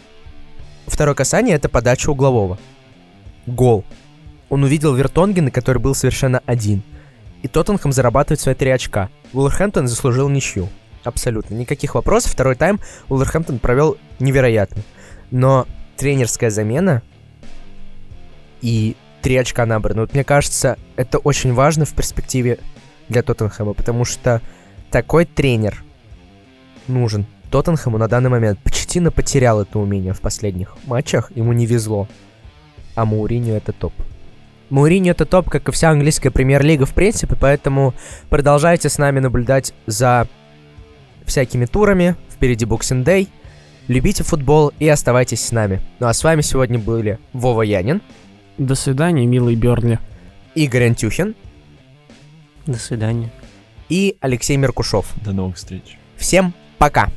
Второе 0.88 1.16
касание 1.16 1.58
это 1.58 1.68
подача 1.68 2.12
углового. 2.12 2.58
Гол. 3.46 3.84
Он 4.48 4.64
увидел 4.64 4.96
Вертонгена, 4.96 5.52
который 5.52 5.80
был 5.80 5.96
совершенно 5.96 6.42
один. 6.46 6.82
И 7.42 7.50
Тоттенхэм 7.50 7.92
зарабатывает 7.92 8.40
свои 8.40 8.56
три 8.56 8.70
очка. 8.70 9.10
Вулверхэмптон 9.34 9.90
заслужил 9.90 10.30
ничью. 10.30 10.70
Абсолютно. 11.04 11.56
Никаких 11.56 11.96
вопросов. 11.96 12.32
Второй 12.32 12.56
тайм 12.56 12.80
Вулверхэмптон 13.10 13.60
провел 13.60 13.98
невероятно. 14.20 14.82
Но 15.32 15.68
тренерская 15.98 16.50
замена 16.50 17.02
и 18.62 18.96
три 19.22 19.38
очка 19.38 19.66
набраны. 19.66 20.02
Вот 20.02 20.14
мне 20.14 20.24
кажется, 20.24 20.78
это 20.96 21.18
очень 21.18 21.54
важно 21.54 21.86
в 21.86 21.94
перспективе 21.94 22.60
для 23.10 23.24
Тоттенхэма, 23.24 23.74
потому 23.74 24.06
что 24.06 24.42
такой 24.92 25.26
тренер 25.26 25.84
нужен 26.88 27.26
Тоттенхэму 27.52 27.98
на 27.98 28.08
данный 28.08 28.30
момент. 28.30 28.60
Почетина 28.60 29.12
потерял 29.12 29.62
это 29.62 29.80
умение 29.80 30.14
в 30.14 30.22
последних 30.22 30.76
матчах, 30.86 31.32
ему 31.36 31.54
не 31.54 31.66
везло. 31.66 32.08
А 32.96 33.06
Мауриньо 33.06 33.56
это 33.56 33.74
топ. 33.74 33.94
Мауриньо 34.70 35.12
это 35.12 35.26
топ, 35.26 35.50
как 35.50 35.70
и 35.70 35.72
вся 35.72 35.90
английская 35.90 36.32
премьер-лига 36.32 36.86
в 36.86 36.94
принципе, 36.94 37.36
поэтому 37.36 37.94
продолжайте 38.30 38.90
с 38.90 38.98
нами 38.98 39.20
наблюдать 39.20 39.74
за 39.86 40.28
всякими 41.26 41.66
турами. 41.66 42.16
Впереди 42.30 42.66
Boxing 42.66 43.04
Day. 43.04 43.28
Любите 43.88 44.24
футбол 44.24 44.72
и 44.80 44.88
оставайтесь 44.88 45.46
с 45.46 45.52
нами. 45.52 45.82
Ну 46.00 46.08
а 46.08 46.14
с 46.14 46.24
вами 46.24 46.42
сегодня 46.42 46.80
были 46.80 47.20
Вова 47.34 47.62
Янин, 47.62 48.02
До 48.58 48.76
свидания, 48.76 49.26
милый 49.26 49.56
Бернли. 49.56 50.00
Игорь 50.56 50.86
Антюхин 50.88 51.36
До 52.66 52.78
свидания. 52.78 53.32
и 53.90 54.18
Алексей 54.22 54.58
Меркушев. 54.58 55.14
До 55.24 55.34
новых 55.34 55.58
встреч. 55.58 55.98
Всем 56.16 56.54
пока! 56.78 57.10